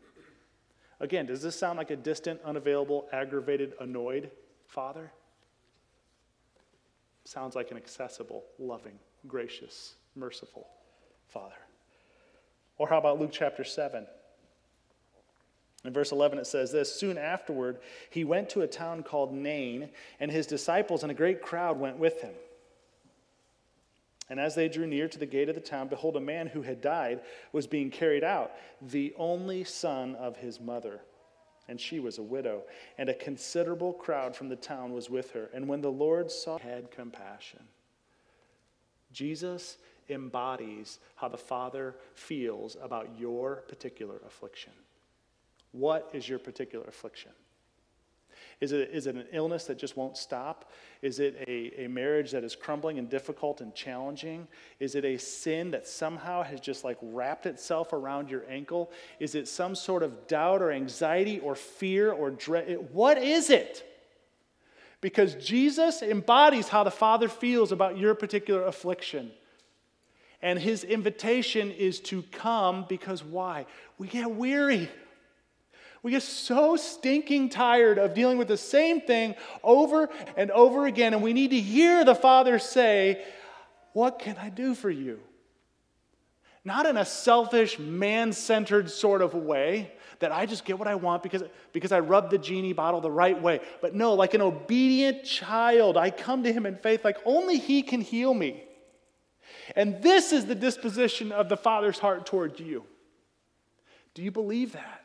Again, 1.00 1.26
does 1.26 1.42
this 1.42 1.58
sound 1.58 1.78
like 1.78 1.90
a 1.90 1.96
distant, 1.96 2.40
unavailable, 2.46 3.08
aggravated, 3.12 3.74
annoyed 3.80 4.30
father? 4.68 5.12
Sounds 7.24 7.56
like 7.56 7.72
an 7.72 7.78
accessible, 7.78 8.44
loving, 8.60 9.00
gracious, 9.28 9.96
merciful 10.16 10.68
father. 11.28 11.56
Or 12.82 12.88
how 12.88 12.98
about 12.98 13.20
Luke 13.20 13.30
chapter 13.32 13.64
7? 13.64 14.08
In 15.86 15.94
verse 15.94 16.12
11, 16.12 16.40
it 16.40 16.48
says 16.48 16.72
this 16.72 16.92
Soon 16.92 17.16
afterward, 17.16 17.78
he 18.10 18.24
went 18.24 18.50
to 18.50 18.62
a 18.62 18.68
town 18.68 19.04
called 19.04 19.32
Nain, 19.32 19.92
and 20.20 20.32
his 20.32 20.48
disciples 20.48 21.04
and 21.04 21.12
a 21.12 21.14
great 21.14 21.44
crowd 21.44 21.80
went 21.80 22.00
with 22.00 22.22
him. 22.22 22.34
And 24.32 24.40
as 24.40 24.56
they 24.56 24.68
drew 24.68 24.88
near 24.88 25.08
to 25.10 25.20
the 25.20 25.28
gate 25.28 25.48
of 25.48 25.54
the 25.54 25.62
town, 25.62 25.90
behold, 25.90 26.16
a 26.16 26.20
man 26.20 26.48
who 26.48 26.64
had 26.64 26.82
died 26.82 27.22
was 27.52 27.68
being 27.68 27.92
carried 27.92 28.24
out, 28.24 28.52
the 28.82 29.14
only 29.16 29.64
son 29.64 30.16
of 30.16 30.38
his 30.38 30.60
mother. 30.60 31.02
And 31.68 31.80
she 31.80 32.00
was 32.00 32.18
a 32.18 32.24
widow, 32.24 32.64
and 32.98 33.10
a 33.10 33.14
considerable 33.14 33.94
crowd 33.94 34.36
from 34.36 34.50
the 34.50 34.56
town 34.56 34.92
was 34.92 35.08
with 35.08 35.30
her. 35.34 35.52
And 35.54 35.68
when 35.68 35.82
the 35.82 35.92
Lord 35.92 36.32
saw, 36.32 36.58
had 36.58 36.90
compassion. 36.90 37.62
Jesus 39.14 39.78
embodies 40.12 41.00
how 41.16 41.28
the 41.28 41.38
Father 41.38 41.96
feels 42.14 42.78
about 42.82 43.10
your 43.18 43.64
particular 43.68 44.22
affliction. 44.26 44.74
What 45.72 46.10
is 46.14 46.28
your 46.28 46.40
particular 46.40 46.86
affliction? 46.88 47.32
Is 48.60 48.74
it, 48.74 48.92
is 48.94 49.08
it 49.08 49.16
an 49.16 49.26
illness 49.32 49.66
that 49.66 49.80
just 49.80 49.98
won't 49.98 50.16
stop? 50.16 50.72
Is 51.02 51.20
it 51.20 51.44
a, 51.48 51.86
a 51.86 51.90
marriage 51.90 52.32
that 52.32 52.44
is 52.44 52.56
crumbling 52.56 53.00
and 53.00 53.10
difficult 53.10 53.60
and 53.60 53.74
challenging? 53.74 54.48
Is 54.80 54.94
it 54.94 55.04
a 55.04 55.18
sin 55.18 55.72
that 55.72 55.88
somehow 55.88 56.44
has 56.44 56.60
just 56.60 56.84
like 56.84 56.98
wrapped 57.02 57.48
itself 57.48 57.92
around 57.92 58.30
your 58.30 58.44
ankle? 58.48 58.92
Is 59.20 59.34
it 59.34 59.48
some 59.48 59.74
sort 59.74 60.04
of 60.04 60.28
doubt 60.28 60.62
or 60.62 60.72
anxiety 60.72 61.40
or 61.40 61.56
fear 61.56 62.12
or 62.12 62.30
dread? 62.30 62.90
What 62.92 63.18
is 63.18 63.50
it? 63.50 63.84
Because 65.02 65.34
Jesus 65.34 66.04
embodies 66.04 66.68
how 66.68 66.84
the 66.84 66.92
Father 66.92 67.28
feels 67.28 67.72
about 67.72 67.98
your 67.98 68.14
particular 68.14 68.66
affliction. 68.66 69.32
And 70.42 70.58
his 70.58 70.84
invitation 70.84 71.72
is 71.72 72.00
to 72.02 72.24
come 72.24 72.86
because 72.90 73.24
why? 73.24 73.66
We 73.98 74.08
get 74.08 74.32
weary. 74.32 74.90
We 76.04 76.12
get 76.12 76.24
so 76.24 76.78
stinking 76.78 77.50
tired 77.50 78.00
of 78.00 78.16
dealing 78.16 78.40
with 78.40 78.48
the 78.48 78.58
same 78.58 79.02
thing 79.02 79.36
over 79.64 80.10
and 80.36 80.50
over 80.50 80.88
again, 80.88 81.14
and 81.14 81.22
we 81.22 81.34
need 81.34 81.52
to 81.52 81.60
hear 81.60 82.04
the 82.04 82.16
Father 82.16 82.58
say, 82.58 83.24
What 83.94 84.18
can 84.18 84.36
I 84.38 84.50
do 84.50 84.74
for 84.74 84.90
you? 84.90 85.20
Not 86.64 86.86
in 86.86 86.98
a 86.98 87.06
selfish, 87.06 87.78
man 87.78 88.34
centered 88.34 88.90
sort 88.90 89.22
of 89.22 89.34
way 89.34 89.92
that 90.20 90.32
I 90.32 90.46
just 90.46 90.66
get 90.66 90.78
what 90.78 90.88
I 90.88 90.96
want 90.96 91.24
because, 91.24 91.44
because 91.74 91.92
I 91.92 92.00
rub 92.00 92.30
the 92.30 92.38
genie 92.38 92.74
bottle 92.74 93.02
the 93.02 93.12
right 93.12 93.40
way. 93.40 93.60
But 93.82 93.96
no, 93.96 94.14
like 94.14 94.36
an 94.36 94.42
obedient 94.42 95.24
child, 95.24 95.98
I 95.98 96.12
come 96.12 96.44
to 96.44 96.54
him 96.54 96.66
in 96.66 96.78
faith 96.78 97.04
like 97.04 97.18
only 97.26 97.58
he 97.58 97.82
can 97.82 98.02
heal 98.02 98.34
me. 98.34 98.64
And 99.76 100.02
this 100.02 100.32
is 100.32 100.46
the 100.46 100.56
disposition 100.56 101.32
of 101.32 101.50
the 101.50 101.58
Father's 101.58 102.00
heart 102.00 102.26
toward 102.26 102.60
you. 102.60 102.84
Do 104.14 104.22
you 104.22 104.32
believe 104.32 104.74
that? 104.74 105.04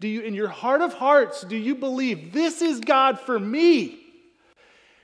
Do 0.00 0.08
you, 0.08 0.20
in 0.20 0.34
your 0.34 0.48
heart 0.48 0.80
of 0.80 0.94
hearts, 0.94 1.42
do 1.42 1.56
you 1.56 1.74
believe 1.74 2.32
this 2.32 2.62
is 2.62 2.80
God 2.80 3.18
for 3.18 3.38
me? 3.38 3.98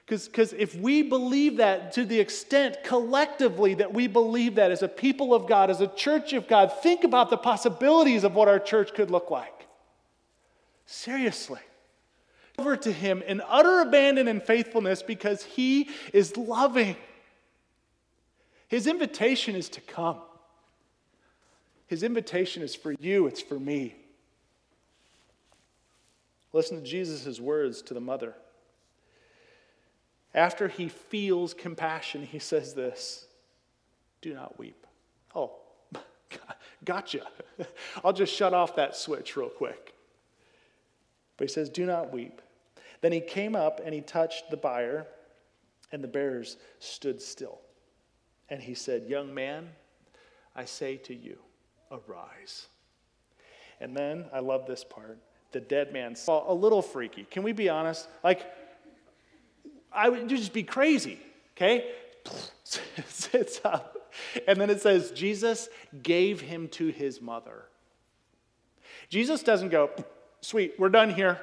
Because 0.06 0.52
if 0.52 0.76
we 0.76 1.02
believe 1.02 1.56
that 1.56 1.92
to 1.92 2.04
the 2.04 2.20
extent 2.20 2.76
collectively 2.84 3.74
that 3.74 3.94
we 3.94 4.06
believe 4.06 4.56
that 4.56 4.70
as 4.70 4.82
a 4.82 4.88
people 4.88 5.32
of 5.32 5.46
God, 5.46 5.70
as 5.70 5.80
a 5.80 5.88
church 5.88 6.34
of 6.34 6.46
God, 6.46 6.72
think 6.82 7.04
about 7.04 7.30
the 7.30 7.38
possibilities 7.38 8.22
of 8.22 8.34
what 8.34 8.46
our 8.46 8.58
church 8.58 8.92
could 8.94 9.10
look 9.10 9.30
like. 9.30 9.66
Seriously. 10.84 11.60
Over 12.58 12.76
to 12.76 12.92
Him 12.92 13.22
in 13.22 13.40
utter 13.48 13.80
abandon 13.80 14.28
and 14.28 14.42
faithfulness 14.42 15.02
because 15.02 15.42
He 15.42 15.88
is 16.12 16.36
loving. 16.36 16.96
His 18.68 18.86
invitation 18.86 19.54
is 19.54 19.68
to 19.70 19.80
come. 19.80 20.18
His 21.86 22.02
invitation 22.02 22.62
is 22.62 22.74
for 22.74 22.92
you, 22.92 23.26
it's 23.26 23.42
for 23.42 23.58
me. 23.58 23.94
Listen 26.52 26.78
to 26.78 26.84
Jesus' 26.84 27.40
words 27.40 27.82
to 27.82 27.94
the 27.94 28.00
mother. 28.00 28.34
After 30.34 30.68
he 30.68 30.88
feels 30.88 31.54
compassion, 31.54 32.24
he 32.24 32.38
says 32.38 32.74
this 32.74 33.26
Do 34.20 34.34
not 34.34 34.58
weep. 34.58 34.86
Oh, 35.34 35.52
gotcha. 36.84 37.22
I'll 38.04 38.12
just 38.12 38.34
shut 38.34 38.54
off 38.54 38.76
that 38.76 38.96
switch 38.96 39.36
real 39.36 39.48
quick. 39.48 39.94
But 41.36 41.48
he 41.48 41.52
says, 41.52 41.68
Do 41.68 41.86
not 41.86 42.12
weep. 42.12 42.40
Then 43.00 43.12
he 43.12 43.20
came 43.20 43.54
up 43.54 43.80
and 43.84 43.92
he 43.92 44.00
touched 44.00 44.50
the 44.50 44.56
bier, 44.56 45.06
and 45.92 46.02
the 46.02 46.08
bearers 46.08 46.56
stood 46.78 47.20
still. 47.20 47.60
And 48.48 48.62
he 48.62 48.74
said, 48.74 49.04
Young 49.08 49.34
man, 49.34 49.70
I 50.54 50.64
say 50.64 50.96
to 50.98 51.14
you, 51.14 51.38
arise. 51.90 52.66
And 53.80 53.96
then, 53.96 54.26
I 54.32 54.40
love 54.40 54.66
this 54.66 54.84
part 54.84 55.18
the 55.54 55.60
dead 55.60 55.92
man 55.92 56.14
saw 56.16 56.52
a 56.52 56.52
little 56.52 56.82
freaky. 56.82 57.24
Can 57.30 57.44
we 57.44 57.52
be 57.52 57.68
honest? 57.70 58.08
Like, 58.22 58.44
I 59.90 60.08
would 60.08 60.28
just 60.28 60.52
be 60.52 60.64
crazy, 60.64 61.18
okay? 61.56 61.92
Sits 63.06 63.60
up. 63.64 64.12
And 64.48 64.60
then 64.60 64.68
it 64.68 64.82
says, 64.82 65.12
Jesus 65.12 65.68
gave 66.02 66.40
him 66.40 66.68
to 66.70 66.88
his 66.88 67.22
mother. 67.22 67.66
Jesus 69.08 69.44
doesn't 69.44 69.68
go, 69.68 69.90
sweet, 70.40 70.74
we're 70.76 70.88
done 70.88 71.10
here. 71.10 71.38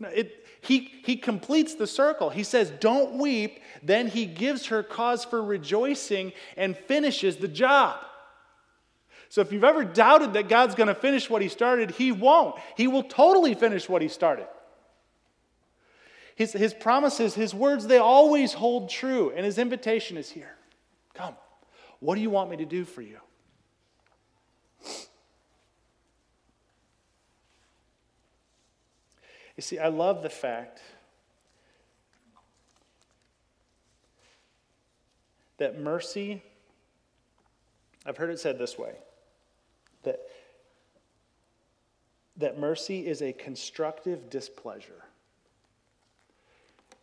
No, 0.00 0.08
it, 0.08 0.46
he, 0.62 0.90
he 1.04 1.16
completes 1.16 1.74
the 1.74 1.86
circle. 1.86 2.30
He 2.30 2.42
says, 2.42 2.70
Don't 2.80 3.18
weep. 3.18 3.60
Then 3.82 4.08
he 4.08 4.26
gives 4.26 4.66
her 4.66 4.82
cause 4.82 5.24
for 5.24 5.42
rejoicing 5.42 6.32
and 6.56 6.76
finishes 6.76 7.36
the 7.36 7.48
job. 7.48 7.98
So 9.28 9.42
if 9.42 9.52
you've 9.52 9.62
ever 9.62 9.84
doubted 9.84 10.32
that 10.32 10.48
God's 10.48 10.74
going 10.74 10.88
to 10.88 10.94
finish 10.94 11.30
what 11.30 11.40
he 11.40 11.48
started, 11.48 11.92
he 11.92 12.10
won't. 12.10 12.56
He 12.76 12.88
will 12.88 13.04
totally 13.04 13.54
finish 13.54 13.88
what 13.88 14.02
he 14.02 14.08
started. 14.08 14.48
His, 16.34 16.52
his 16.52 16.74
promises, 16.74 17.34
his 17.34 17.54
words, 17.54 17.86
they 17.86 17.98
always 17.98 18.54
hold 18.54 18.88
true. 18.88 19.30
And 19.36 19.44
his 19.44 19.58
invitation 19.58 20.16
is 20.16 20.30
here 20.30 20.56
Come. 21.14 21.36
What 22.00 22.14
do 22.14 22.22
you 22.22 22.30
want 22.30 22.50
me 22.50 22.56
to 22.56 22.64
do 22.64 22.84
for 22.84 23.02
you? 23.02 23.18
You 29.60 29.62
see, 29.62 29.78
I 29.78 29.88
love 29.88 30.22
the 30.22 30.30
fact 30.30 30.80
that 35.58 35.78
mercy, 35.78 36.42
I've 38.06 38.16
heard 38.16 38.30
it 38.30 38.40
said 38.40 38.58
this 38.58 38.78
way 38.78 38.94
that, 40.04 40.18
that 42.38 42.58
mercy 42.58 43.06
is 43.06 43.20
a 43.20 43.34
constructive 43.34 44.30
displeasure. 44.30 45.04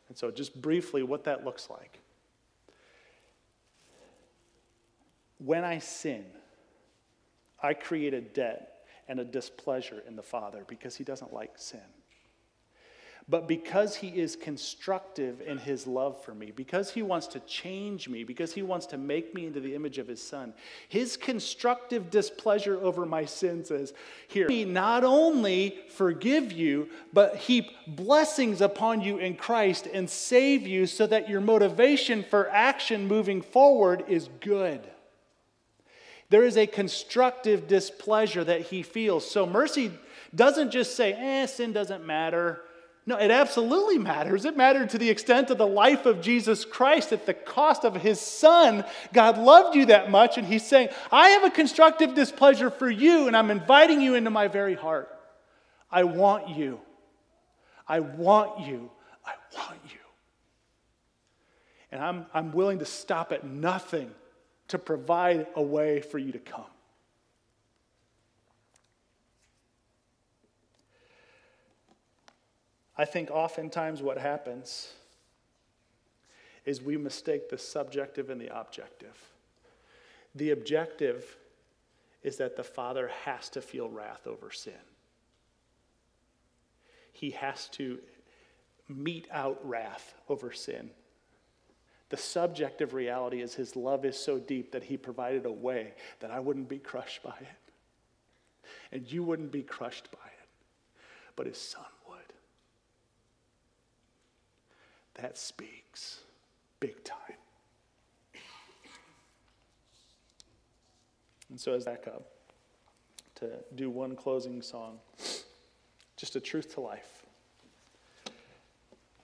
And 0.09 0.17
so, 0.17 0.31
just 0.31 0.59
briefly, 0.59 1.03
what 1.03 1.25
that 1.25 1.45
looks 1.45 1.69
like. 1.69 1.99
When 5.37 5.63
I 5.63 5.77
sin, 5.77 6.25
I 7.61 7.75
create 7.75 8.15
a 8.15 8.21
debt 8.21 8.87
and 9.07 9.19
a 9.19 9.23
displeasure 9.23 10.01
in 10.07 10.15
the 10.15 10.23
Father 10.23 10.65
because 10.67 10.95
he 10.95 11.03
doesn't 11.03 11.31
like 11.31 11.51
sin. 11.57 11.81
But 13.29 13.45
because 13.45 13.93
he 13.93 14.07
is 14.07 14.37
constructive 14.37 15.41
in 15.41 15.57
his 15.57 15.85
love 15.85 16.23
for 16.23 16.33
me, 16.33 16.53
because 16.55 16.91
he 16.91 17.01
wants 17.01 17.27
to 17.27 17.41
change 17.41 18.07
me, 18.07 18.23
because 18.23 18.53
he 18.53 18.61
wants 18.61 18.85
to 18.87 18.97
make 18.97 19.35
me 19.35 19.45
into 19.45 19.59
the 19.59 19.75
image 19.75 19.97
of 19.97 20.07
his 20.07 20.23
son, 20.23 20.53
his 20.87 21.17
constructive 21.17 22.09
displeasure 22.09 22.79
over 22.81 23.05
my 23.05 23.25
sin 23.25 23.65
says, 23.65 23.93
Here, 24.29 24.47
he 24.47 24.63
not 24.63 25.03
only 25.03 25.77
forgive 25.89 26.53
you, 26.53 26.87
but 27.11 27.35
heap 27.35 27.69
blessings 27.85 28.61
upon 28.61 29.01
you 29.01 29.17
in 29.17 29.35
Christ 29.35 29.89
and 29.93 30.09
save 30.09 30.65
you 30.65 30.85
so 30.85 31.05
that 31.07 31.27
your 31.27 31.41
motivation 31.41 32.23
for 32.23 32.49
action 32.49 33.09
moving 33.09 33.41
forward 33.41 34.05
is 34.07 34.29
good. 34.39 34.87
There 36.29 36.45
is 36.45 36.55
a 36.55 36.65
constructive 36.65 37.67
displeasure 37.67 38.45
that 38.45 38.61
he 38.61 38.83
feels. 38.83 39.29
So 39.29 39.45
mercy 39.45 39.91
doesn't 40.33 40.71
just 40.71 40.95
say, 40.95 41.11
eh, 41.11 41.45
sin 41.45 41.73
doesn't 41.73 42.05
matter. 42.05 42.61
No, 43.07 43.15
it 43.15 43.31
absolutely 43.31 43.97
matters. 43.97 44.43
It 44.43 44.57
mattered 44.57 44.89
to 44.89 44.97
the 44.97 45.09
extent 45.09 45.49
of 45.49 45.57
the 45.57 45.65
life 45.65 46.05
of 46.05 46.19
Jesus 46.19 46.65
Christ 46.65 47.13
at 47.13 47.25
the 47.25 47.33
cost 47.33 47.85
of 47.85 47.95
his 47.95 48.19
son. 48.19 48.83
God 49.13 49.37
loved 49.37 49.77
you 49.77 49.85
that 49.85 50.11
much, 50.11 50.37
and 50.37 50.45
he's 50.45 50.67
saying, 50.67 50.89
I 51.09 51.29
have 51.29 51.45
a 51.45 51.49
constructive 51.49 52.13
displeasure 52.13 52.69
for 52.69 52.89
you, 52.89 53.27
and 53.27 53.37
I'm 53.37 53.49
inviting 53.49 54.01
you 54.01 54.15
into 54.15 54.29
my 54.29 54.49
very 54.49 54.75
heart. 54.75 55.09
I 55.89 56.03
want 56.03 56.49
you. 56.49 56.81
I 57.87 58.01
want 58.01 58.67
you. 58.67 58.91
I 59.25 59.31
want 59.57 59.79
you. 59.85 59.99
And 61.93 62.03
I'm, 62.03 62.25
I'm 62.33 62.51
willing 62.51 62.79
to 62.79 62.85
stop 62.85 63.31
at 63.31 63.45
nothing 63.45 64.11
to 64.67 64.77
provide 64.77 65.47
a 65.55 65.61
way 65.61 66.01
for 66.01 66.17
you 66.17 66.33
to 66.33 66.39
come. 66.39 66.65
I 72.97 73.05
think 73.05 73.29
oftentimes 73.29 74.01
what 74.01 74.17
happens 74.17 74.93
is 76.65 76.81
we 76.81 76.97
mistake 76.97 77.49
the 77.49 77.57
subjective 77.57 78.29
and 78.29 78.41
the 78.41 78.55
objective. 78.57 79.17
The 80.35 80.51
objective 80.51 81.37
is 82.23 82.37
that 82.37 82.57
the 82.57 82.63
Father 82.63 83.09
has 83.25 83.49
to 83.49 83.61
feel 83.61 83.89
wrath 83.89 84.25
over 84.25 84.51
sin. 84.51 84.73
He 87.13 87.31
has 87.31 87.67
to 87.69 87.99
mete 88.89 89.27
out 89.31 89.59
wrath 89.67 90.15
over 90.27 90.51
sin. 90.51 90.89
The 92.09 92.17
subjective 92.17 92.93
reality 92.93 93.41
is 93.41 93.53
his 93.53 93.75
love 93.75 94.05
is 94.05 94.17
so 94.17 94.39
deep 94.39 94.71
that 94.71 94.83
he 94.83 94.97
provided 94.97 95.45
a 95.45 95.51
way 95.51 95.93
that 96.19 96.31
I 96.31 96.39
wouldn't 96.39 96.69
be 96.69 96.79
crushed 96.79 97.21
by 97.21 97.35
it. 97.39 97.73
And 98.91 99.11
you 99.11 99.23
wouldn't 99.23 99.51
be 99.51 99.63
crushed 99.63 100.09
by 100.11 100.27
it. 100.27 100.49
But 101.35 101.47
his 101.47 101.57
son 101.57 101.85
that 105.17 105.37
speaks 105.37 106.21
big 106.79 107.03
time. 107.03 107.17
And 111.49 111.59
so, 111.59 111.73
as 111.73 111.85
back 111.85 112.07
up 112.07 112.23
to 113.35 113.49
do 113.75 113.89
one 113.89 114.15
closing 114.15 114.61
song, 114.61 114.99
just 116.17 116.35
a 116.35 116.39
truth 116.39 116.73
to 116.75 116.81
life. 116.81 117.25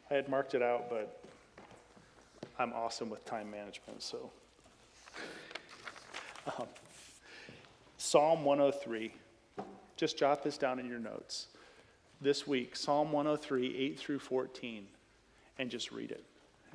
I 0.09 0.13
had 0.13 0.29
marked 0.29 0.53
it 0.53 0.61
out, 0.61 0.89
but 0.89 1.21
I'm 2.57 2.71
awesome 2.73 3.09
with 3.09 3.25
time 3.25 3.49
management, 3.51 4.01
so. 4.01 4.31
Um, 6.59 6.67
Psalm 7.97 8.43
103. 8.43 9.13
Just 9.95 10.17
jot 10.17 10.43
this 10.43 10.57
down 10.57 10.77
in 10.77 10.89
your 10.89 10.99
notes. 10.99 11.47
This 12.19 12.45
week, 12.45 12.75
Psalm 12.75 13.13
103, 13.13 13.77
8 13.77 13.97
through 13.97 14.19
14 14.19 14.87
and 15.57 15.69
just 15.69 15.91
read 15.91 16.11
it 16.11 16.23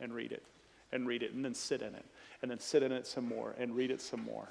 and 0.01 0.15
read 0.15 0.33
it 0.33 0.43
and 0.93 1.07
read 1.07 1.23
it 1.23 1.33
and 1.33 1.45
then 1.45 1.55
sit 1.55 1.83
in 1.83 1.95
it 1.95 2.05
and 2.43 2.51
then 2.51 2.59
sit 2.61 2.83
in 2.83 2.93
it 2.93 3.07
some 3.07 3.27
more 3.27 3.55
and 3.59 3.75
read 3.75 3.91
it 3.91 4.01
some 4.01 4.23
more. 4.23 4.49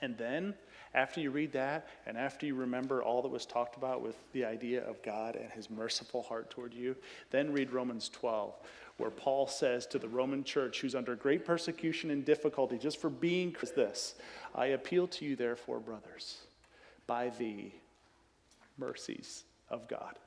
And 0.00 0.18
then, 0.18 0.54
after 0.92 1.20
you 1.20 1.30
read 1.30 1.52
that 1.52 1.88
and 2.06 2.16
after 2.16 2.46
you 2.46 2.54
remember 2.54 3.02
all 3.02 3.22
that 3.22 3.28
was 3.28 3.46
talked 3.46 3.76
about 3.76 4.02
with 4.02 4.16
the 4.32 4.44
idea 4.44 4.86
of 4.86 5.02
God 5.02 5.34
and 5.34 5.50
his 5.50 5.70
merciful 5.70 6.22
heart 6.22 6.50
toward 6.50 6.74
you, 6.74 6.94
then 7.30 7.52
read 7.52 7.72
Romans 7.72 8.08
12, 8.10 8.54
where 8.98 9.10
Paul 9.10 9.46
says 9.46 9.86
to 9.86 9.98
the 9.98 10.08
Roman 10.08 10.44
church 10.44 10.80
who's 10.80 10.94
under 10.94 11.16
great 11.16 11.44
persecution 11.44 12.10
and 12.10 12.24
difficulty 12.24 12.78
just 12.78 13.00
for 13.00 13.10
being 13.10 13.50
Christ 13.52 13.74
this 13.74 14.14
I 14.54 14.66
appeal 14.66 15.08
to 15.08 15.24
you, 15.24 15.36
therefore, 15.36 15.80
brothers, 15.80 16.38
by 17.06 17.30
the 17.38 17.72
mercies 18.78 19.44
of 19.70 19.88
God 19.88 20.18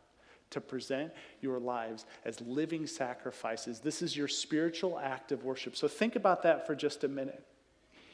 to 0.51 0.61
present 0.61 1.11
your 1.41 1.59
lives 1.59 2.05
as 2.25 2.39
living 2.41 2.87
sacrifices. 2.87 3.79
This 3.79 4.01
is 4.01 4.15
your 4.15 4.27
spiritual 4.27 4.99
act 4.99 5.31
of 5.31 5.43
worship. 5.43 5.75
So 5.75 5.87
think 5.87 6.15
about 6.15 6.43
that 6.43 6.65
for 6.65 6.75
just 6.75 7.03
a 7.03 7.07
minute. 7.07 7.43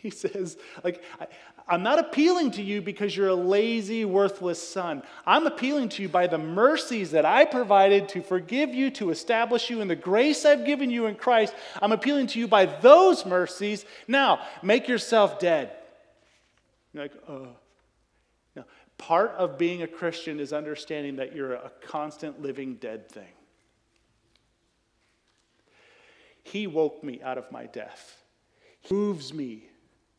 He 0.03 0.09
says, 0.09 0.57
like, 0.83 1.01
I, 1.17 1.75
am 1.75 1.81
not 1.81 1.97
appealing 1.97 2.51
to 2.51 2.61
you 2.61 2.81
because 2.81 3.15
you're 3.15 3.29
a 3.29 3.35
lazy, 3.35 4.03
worthless 4.03 4.61
son. 4.61 5.01
I'm 5.25 5.47
appealing 5.47 5.87
to 5.89 6.01
you 6.01 6.09
by 6.09 6.27
the 6.27 6.37
mercies 6.37 7.11
that 7.11 7.23
I 7.23 7.45
provided 7.45 8.09
to 8.09 8.21
forgive 8.21 8.73
you, 8.73 8.91
to 8.91 9.11
establish 9.11 9.69
you 9.69 9.79
in 9.79 9.87
the 9.87 9.95
grace 9.95 10.43
I've 10.43 10.65
given 10.65 10.89
you 10.89 11.05
in 11.05 11.15
Christ. 11.15 11.55
I'm 11.81 11.93
appealing 11.93 12.27
to 12.27 12.39
you 12.39 12.49
by 12.49 12.65
those 12.65 13.25
mercies. 13.25 13.85
Now, 14.05 14.41
make 14.61 14.89
yourself 14.89 15.39
dead. 15.39 15.71
You're 16.91 17.03
like, 17.03 17.13
oh. 17.29 17.47
Part 18.97 19.31
of 19.31 19.57
being 19.57 19.81
a 19.81 19.87
Christian 19.87 20.39
is 20.39 20.53
understanding 20.53 21.17
that 21.17 21.35
you're 21.35 21.53
a 21.53 21.71
constant 21.81 22.41
living 22.41 22.75
dead 22.75 23.09
thing. 23.09 23.33
He 26.43 26.67
woke 26.67 27.03
me 27.03 27.21
out 27.23 27.37
of 27.37 27.51
my 27.51 27.65
death. 27.65 28.21
He 28.81 28.93
moves 28.93 29.33
me 29.33 29.63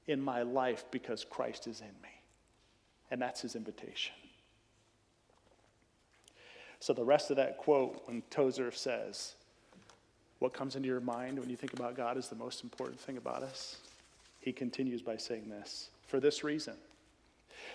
in 0.07 0.21
my 0.21 0.43
life 0.43 0.85
because 0.91 1.25
Christ 1.25 1.67
is 1.67 1.81
in 1.81 1.87
me. 2.03 2.09
And 3.11 3.21
that's 3.21 3.43
his 3.43 3.55
invitation. 3.55 4.15
So, 6.81 6.93
the 6.93 7.05
rest 7.05 7.31
of 7.31 7.37
that 7.37 7.57
quote, 7.57 8.03
when 8.07 8.23
Tozer 8.31 8.71
says, 8.71 9.35
What 10.41 10.53
comes 10.53 10.77
into 10.77 10.89
your 10.89 11.01
mind 11.01 11.39
when 11.39 11.49
you 11.49 11.57
think 11.57 11.73
about 11.73 11.95
God 11.95 12.19
is 12.19 12.29
the 12.29 12.37
most 12.37 12.63
important 12.63 13.01
thing 13.01 13.17
about 13.17 13.43
us, 13.43 13.77
he 14.41 14.53
continues 14.53 15.01
by 15.01 15.17
saying 15.17 15.49
this 15.49 15.89
For 16.09 16.21
this 16.21 16.45
reason, 16.45 16.75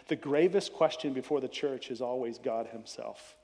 the 0.08 0.16
gravest 0.16 0.74
question 0.74 1.14
before 1.14 1.42
the 1.42 1.48
church 1.48 1.92
is 1.92 2.02
always 2.02 2.38
God 2.38 2.68
Himself. 2.68 3.36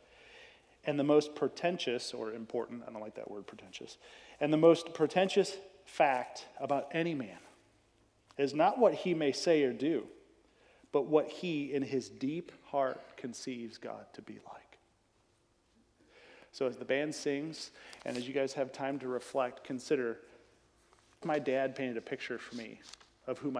And 0.85 0.99
the 0.99 1.03
most 1.03 1.35
pretentious, 1.35 2.13
or 2.13 2.31
important, 2.31 2.83
I 2.87 2.91
don't 2.91 3.01
like 3.01 3.15
that 3.15 3.29
word 3.29 3.47
pretentious, 3.47 3.97
and 4.39 4.53
the 4.53 4.57
most 4.57 4.93
pretentious 4.93 5.57
fact 5.85 6.47
about 6.59 6.87
any 6.91 7.13
man 7.13 7.37
is 8.37 8.53
not 8.53 8.77
what 8.77 8.93
he 8.93 9.13
may 9.13 9.31
say 9.31 9.63
or 9.63 9.73
do, 9.73 10.05
but 10.91 11.05
what 11.05 11.29
he 11.29 11.73
in 11.73 11.83
his 11.83 12.09
deep 12.09 12.51
heart 12.65 13.01
conceives 13.17 13.77
God 13.77 14.05
to 14.13 14.21
be 14.21 14.39
like. 14.51 14.77
So 16.51 16.67
as 16.67 16.77
the 16.77 16.85
band 16.85 17.13
sings, 17.13 17.71
and 18.05 18.17
as 18.17 18.27
you 18.27 18.33
guys 18.33 18.53
have 18.53 18.71
time 18.71 18.99
to 18.99 19.07
reflect, 19.07 19.63
consider 19.63 20.19
my 21.23 21.39
dad 21.39 21.75
painted 21.75 21.97
a 21.97 22.01
picture 22.01 22.37
for 22.37 22.55
me 22.55 22.79
of 23.27 23.39
who 23.39 23.51
my 23.51 23.53